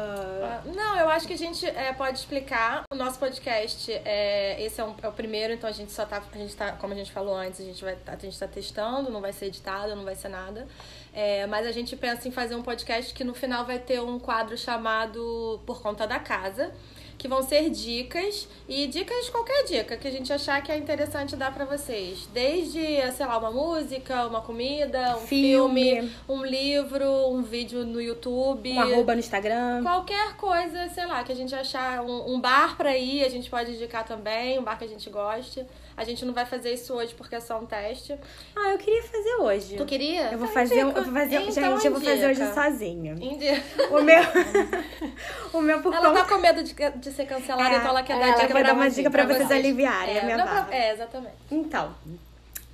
Uh, 0.65 0.73
não, 0.73 0.97
eu 0.97 1.09
acho 1.09 1.27
que 1.27 1.33
a 1.33 1.37
gente 1.37 1.67
é, 1.67 1.93
pode 1.93 2.17
explicar. 2.17 2.85
O 2.93 2.95
nosso 2.95 3.19
podcast, 3.19 3.91
é, 3.93 4.63
esse 4.63 4.81
é, 4.81 4.85
um, 4.85 4.95
é, 5.03 5.09
o 5.09 5.13
primeiro, 5.13 5.53
então 5.53 5.69
a 5.69 5.73
gente 5.73 5.91
só 5.91 6.07
tá. 6.07 6.23
A 6.33 6.39
gente 6.39 6.55
tá, 6.55 6.73
como 6.73 6.93
a 6.93 6.97
gente 6.97 7.11
falou 7.11 7.35
antes, 7.35 7.61
a 7.61 7.65
gente 7.65 7.83
vai 7.83 7.99
a 8.07 8.17
gente 8.17 8.39
tá 8.39 8.47
testando, 8.47 9.11
não 9.11 9.21
vai 9.21 9.33
ser 9.33 9.47
editado, 9.47 9.97
não 9.97 10.05
vai 10.05 10.15
ser 10.15 10.29
nada. 10.29 10.69
É, 11.13 11.45
mas 11.49 11.67
a 11.67 11.73
gente 11.73 11.97
pensa 11.97 12.29
em 12.29 12.31
fazer 12.31 12.55
um 12.55 12.63
podcast 12.63 13.13
que 13.13 13.25
no 13.25 13.35
final 13.35 13.65
vai 13.67 13.81
ter 13.81 14.01
um 14.01 14.17
quadro 14.21 14.57
chamado 14.57 15.61
Por 15.67 15.83
Conta 15.83 16.07
da 16.07 16.21
Casa 16.21 16.73
que 17.21 17.29
vão 17.29 17.43
ser 17.43 17.69
dicas 17.69 18.49
e 18.67 18.87
dicas 18.87 19.29
qualquer 19.29 19.65
dica 19.65 19.95
que 19.95 20.09
a 20.09 20.11
gente 20.11 20.33
achar 20.33 20.63
que 20.63 20.73
é 20.73 20.79
interessante 20.79 21.37
dar 21.37 21.53
para 21.53 21.67
vocês, 21.67 22.27
desde, 22.33 22.81
sei 23.13 23.27
lá, 23.27 23.37
uma 23.37 23.51
música, 23.51 24.27
uma 24.27 24.41
comida, 24.41 25.19
um 25.19 25.27
filme. 25.27 25.91
filme, 25.91 26.13
um 26.27 26.43
livro, 26.43 27.29
um 27.29 27.43
vídeo 27.43 27.85
no 27.85 28.01
YouTube, 28.01 28.73
um 28.73 28.81
arroba 28.81 29.13
no 29.13 29.21
Instagram, 29.21 29.83
qualquer 29.83 30.35
coisa, 30.37 30.89
sei 30.89 31.05
lá, 31.05 31.23
que 31.23 31.31
a 31.31 31.37
gente 31.37 31.55
achar 31.55 32.01
um, 32.01 32.37
um 32.37 32.41
bar 32.41 32.75
para 32.79 32.97
ir, 32.97 33.23
a 33.23 33.29
gente 33.29 33.51
pode 33.51 33.73
indicar 33.73 34.03
também, 34.03 34.59
um 34.59 34.63
bar 34.63 34.79
que 34.79 34.85
a 34.85 34.89
gente 34.89 35.11
goste. 35.11 35.67
A 35.97 36.05
gente 36.05 36.25
não 36.25 36.33
vai 36.33 36.47
fazer 36.47 36.73
isso 36.73 36.95
hoje 36.95 37.13
porque 37.15 37.35
é 37.35 37.41
só 37.41 37.61
um 37.61 37.67
teste. 37.67 38.17
Ah, 38.57 38.71
eu 38.71 38.79
queria 38.79 39.03
fazer 39.03 39.35
hoje. 39.35 39.77
Tu 39.77 39.85
queria? 39.85 40.33
Eu 40.33 40.39
vou 40.39 40.49
fazer, 40.49 40.81
eu 40.81 40.93
vou 40.93 41.05
fazer, 41.05 41.43
então, 41.43 41.75
gente, 41.75 41.87
eu 41.87 41.93
vou 41.93 42.01
fazer 42.01 42.31
hoje 42.31 42.55
sozinha. 42.55 43.13
Indica. 43.21 43.63
O 43.91 44.01
meu 44.01 44.23
O 45.53 45.61
meu 45.61 45.81
por 45.81 45.93
Ela 45.93 46.09
conta... 46.09 46.21
tá 46.21 46.29
com 46.29 46.41
medo 46.41 46.63
de, 46.63 46.75
de 46.75 47.10
ser 47.11 47.27
cancelada, 47.27 47.75
é, 47.75 47.79
então 47.79 47.91
ela 47.91 48.03
quer 48.03 48.19
dar 48.19 48.29
ela 48.29 48.37
dica 48.37 48.55
quer 48.55 48.65
dar 48.65 48.73
uma 48.75 48.91
dica 48.91 49.11
pra, 49.11 49.25
pra 49.25 49.35
vocês, 49.35 49.49
vocês 49.49 49.61
aliviarem 49.61 50.17
é, 50.17 50.21
a 50.21 50.25
minha 50.25 50.37
não, 50.39 50.45
barra. 50.45 50.69
É, 50.71 50.93
exatamente. 50.93 51.35
Então, 51.51 51.95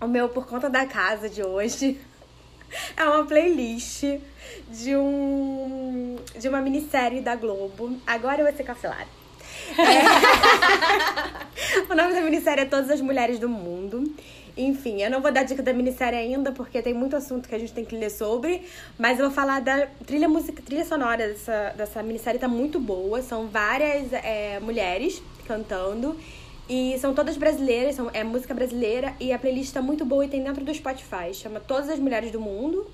o 0.00 0.06
meu 0.06 0.28
por 0.28 0.46
conta 0.46 0.68
da 0.68 0.86
casa 0.86 1.28
de 1.28 1.42
hoje 1.42 2.00
é 2.96 3.04
uma 3.04 3.24
playlist 3.24 4.04
de 4.68 4.96
um 4.96 6.16
de 6.38 6.48
uma 6.48 6.60
minissérie 6.60 7.20
da 7.20 7.34
Globo. 7.34 7.98
Agora 8.06 8.40
eu 8.40 8.46
vou 8.46 8.56
ser 8.56 8.64
cancelada. 8.64 9.08
É. 9.78 9.82
o 11.90 11.94
nome 11.94 12.14
da 12.14 12.20
minissérie 12.20 12.62
é 12.62 12.66
Todas 12.66 12.90
as 12.90 13.00
Mulheres 13.00 13.38
do 13.38 13.48
Mundo. 13.48 14.04
Enfim, 14.56 15.02
eu 15.02 15.10
não 15.10 15.20
vou 15.20 15.30
dar 15.30 15.42
dica 15.42 15.62
da 15.62 15.72
minissérie 15.72 16.18
ainda, 16.18 16.50
porque 16.50 16.80
tem 16.80 16.94
muito 16.94 17.14
assunto 17.14 17.48
que 17.48 17.54
a 17.54 17.58
gente 17.58 17.74
tem 17.74 17.84
que 17.84 17.94
ler 17.94 18.10
sobre. 18.10 18.62
Mas 18.98 19.18
eu 19.18 19.26
vou 19.26 19.34
falar 19.34 19.60
da 19.60 19.86
trilha 20.06 20.28
música, 20.28 20.62
trilha 20.62 20.84
sonora 20.84 21.28
dessa, 21.28 21.74
dessa 21.76 22.02
minissérie 22.02 22.40
tá 22.40 22.48
muito 22.48 22.80
boa. 22.80 23.20
São 23.20 23.48
várias 23.48 24.12
é, 24.12 24.58
mulheres 24.60 25.22
cantando. 25.46 26.16
E 26.68 26.98
são 26.98 27.14
todas 27.14 27.36
brasileiras, 27.36 27.94
são, 27.94 28.10
é 28.12 28.24
música 28.24 28.54
brasileira. 28.54 29.14
E 29.20 29.32
a 29.32 29.38
playlist 29.38 29.74
tá 29.74 29.82
muito 29.82 30.04
boa 30.04 30.24
e 30.24 30.28
tem 30.28 30.42
dentro 30.42 30.64
do 30.64 30.74
Spotify. 30.74 31.34
Chama 31.34 31.60
Todas 31.60 31.90
as 31.90 31.98
Mulheres 31.98 32.30
do 32.32 32.40
Mundo. 32.40 32.86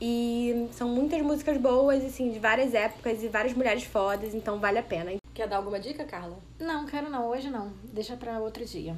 E 0.00 0.68
são 0.72 0.88
muitas 0.88 1.22
músicas 1.22 1.56
boas, 1.56 2.04
assim, 2.04 2.30
de 2.30 2.38
várias 2.38 2.74
épocas 2.74 3.22
e 3.22 3.28
várias 3.28 3.54
mulheres 3.54 3.84
fodas, 3.84 4.34
então 4.34 4.58
vale 4.58 4.78
a 4.78 4.82
pena. 4.82 5.12
Quer 5.32 5.48
dar 5.48 5.56
alguma 5.56 5.78
dica, 5.78 6.04
Carla? 6.04 6.36
Não, 6.58 6.84
quero 6.84 7.08
não. 7.08 7.28
Hoje 7.28 7.48
não. 7.48 7.72
Deixa 7.84 8.16
para 8.16 8.38
outro 8.40 8.64
dia. 8.64 8.96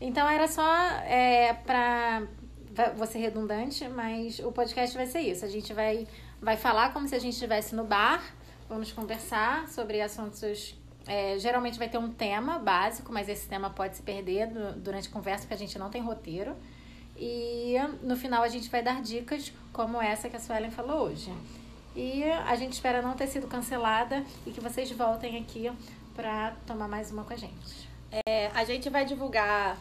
Então 0.00 0.28
era 0.28 0.46
só 0.46 0.74
é, 1.06 1.54
para 1.66 2.22
vou 2.96 3.06
ser 3.06 3.18
redundante, 3.18 3.88
mas 3.88 4.38
o 4.38 4.52
podcast 4.52 4.96
vai 4.96 5.06
ser 5.06 5.20
isso. 5.20 5.44
A 5.44 5.48
gente 5.48 5.72
vai 5.72 6.06
vai 6.40 6.56
falar 6.56 6.92
como 6.92 7.08
se 7.08 7.14
a 7.14 7.18
gente 7.18 7.34
estivesse 7.34 7.74
no 7.74 7.84
bar. 7.84 8.22
Vamos 8.68 8.92
conversar 8.92 9.68
sobre 9.68 10.00
assuntos. 10.00 10.74
É, 11.06 11.38
geralmente 11.38 11.78
vai 11.78 11.88
ter 11.88 11.98
um 11.98 12.10
tema 12.10 12.58
básico, 12.58 13.12
mas 13.12 13.28
esse 13.28 13.48
tema 13.48 13.70
pode 13.70 13.96
se 13.96 14.02
perder 14.02 14.48
durante 14.76 15.08
a 15.08 15.10
conversa 15.10 15.42
porque 15.42 15.54
a 15.54 15.58
gente 15.58 15.78
não 15.78 15.90
tem 15.90 16.02
roteiro. 16.02 16.54
E 17.16 17.74
no 18.02 18.16
final 18.16 18.42
a 18.42 18.48
gente 18.48 18.68
vai 18.68 18.82
dar 18.82 19.02
dicas 19.02 19.52
como 19.72 20.00
essa 20.00 20.28
que 20.28 20.36
a 20.36 20.40
Suelen 20.40 20.70
falou 20.70 21.08
hoje. 21.08 21.32
E 21.96 22.22
a 22.22 22.54
gente 22.54 22.74
espera 22.74 23.02
não 23.02 23.14
ter 23.14 23.26
sido 23.26 23.48
cancelada 23.48 24.22
e 24.46 24.52
que 24.52 24.60
vocês 24.60 24.90
voltem 24.92 25.36
aqui 25.38 25.72
para 26.14 26.52
tomar 26.66 26.86
mais 26.86 27.10
uma 27.10 27.24
com 27.24 27.32
a 27.32 27.36
gente. 27.36 27.87
É, 28.10 28.48
a 28.54 28.64
gente 28.64 28.88
vai 28.88 29.04
divulgar 29.04 29.78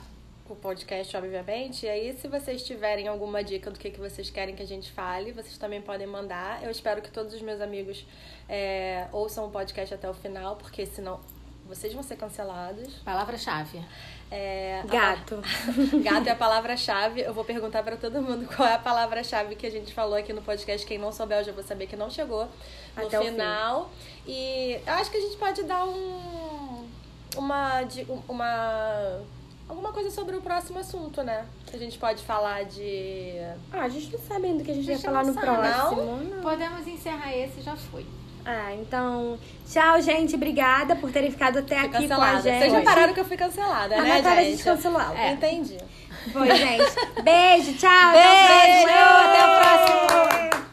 o 0.50 0.56
podcast, 0.56 1.16
obviamente. 1.16 1.86
E 1.86 1.90
aí, 1.90 2.14
se 2.14 2.28
vocês 2.28 2.64
tiverem 2.64 3.08
alguma 3.08 3.44
dica 3.44 3.70
do 3.70 3.78
que, 3.78 3.90
que 3.90 4.00
vocês 4.00 4.30
querem 4.30 4.56
que 4.56 4.64
a 4.64 4.68
gente 4.68 4.92
fale, 4.92 5.32
vocês 5.32 5.58
também 5.58 5.82
podem 5.82 6.08
mandar. 6.08 6.64
Eu 6.64 6.72
espero 6.72 7.02
que 7.02 7.12
todos 7.12 7.34
os 7.34 7.42
meus 7.42 7.62
amigos 7.62 8.06
é, 8.48 9.08
ouçam 9.12 9.46
o 9.46 9.52
podcast 9.52 9.94
até 9.94 10.10
o 10.10 10.14
final, 10.14 10.56
porque 10.56 10.86
senão 10.86 11.20
vocês 11.68 11.94
vão 11.94 12.02
ser 12.02 12.16
cancelados. 12.16 12.96
Palavra-chave. 13.04 13.84
É, 14.32 14.84
gato. 14.88 15.36
A... 15.36 15.98
gato 16.00 16.28
é 16.28 16.32
a 16.32 16.36
palavra-chave. 16.36 17.22
Eu 17.22 17.34
vou 17.34 17.44
perguntar 17.44 17.84
para 17.84 17.98
todo 17.98 18.22
mundo 18.22 18.48
qual 18.56 18.68
é 18.68 18.76
a 18.76 18.80
palavra-chave 18.80 19.56
que 19.56 19.68
a 19.68 19.72
gente 19.72 19.94
falou 19.94 20.16
aqui 20.16 20.32
no 20.32 20.42
podcast. 20.42 20.86
Quem 20.88 20.98
não 20.98 21.12
souber, 21.12 21.40
eu 21.40 21.44
já 21.44 21.52
vou 21.52 21.64
saber 21.64 21.88
que 21.88 21.96
não 21.96 22.10
chegou 22.10 22.48
no 22.96 23.08
Até 23.08 23.20
final. 23.22 23.92
E 24.26 24.80
eu 24.86 24.94
acho 24.94 25.12
que 25.12 25.18
a 25.18 25.22
gente 25.22 25.38
pode 25.38 25.64
dar 25.64 25.86
um. 25.86 26.57
Uma. 27.38 27.82
uma 28.28 29.22
alguma 29.68 29.92
coisa 29.92 30.10
sobre 30.10 30.36
o 30.36 30.42
próximo 30.42 30.80
assunto, 30.80 31.22
né? 31.24 31.46
A 31.74 31.78
gente 31.78 31.98
pode 31.98 32.24
falar 32.24 32.64
de. 32.66 33.34
Ah, 33.72 33.82
a 33.84 33.90
gente 33.90 34.12
não 34.12 34.20
sabe 34.20 34.48
ainda 34.48 34.64
o 34.64 34.66
que 34.66 34.72
a 34.72 34.74
gente, 34.74 34.90
a 34.90 34.94
gente 34.94 35.04
vai 35.04 35.14
falar 35.14 35.26
no 35.26 35.34
sabe, 35.34 35.46
próximo. 35.46 36.02
Não? 36.04 36.18
não? 36.18 36.42
Podemos 36.42 36.88
encerrar 36.88 37.36
esse, 37.36 37.62
já 37.62 37.76
foi. 37.76 38.06
Ah, 38.46 38.74
então, 38.74 39.38
tchau, 39.70 40.02
gente. 40.02 40.36
Obrigada 40.36 40.96
por 40.96 41.12
terem 41.12 41.30
ficado 41.30 41.60
até 41.60 41.80
fui 41.80 41.86
aqui 41.88 42.08
cancelada. 42.08 42.32
com 42.32 42.38
a 42.38 42.42
gente. 42.42 42.60
Vocês 42.60 42.72
já 42.72 42.82
pararam 42.82 43.14
que 43.14 43.20
eu 43.20 43.26
fui 43.26 43.38
cancelada, 43.38 43.96
a 43.96 44.02
né, 44.02 44.16
Natália 44.16 44.44
gente? 44.46 44.56
descancelou. 44.56 45.02
É. 45.02 45.32
Entendi. 45.34 45.78
Foi, 46.32 46.56
gente. 46.56 47.24
Beijo, 47.24 47.74
tchau. 47.74 48.12
Beijo. 48.14 48.88
Até 48.90 49.44
o 49.44 49.60
próximo. 49.60 50.06
Até 50.06 50.16
o 50.16 50.28
próximo. 50.28 50.67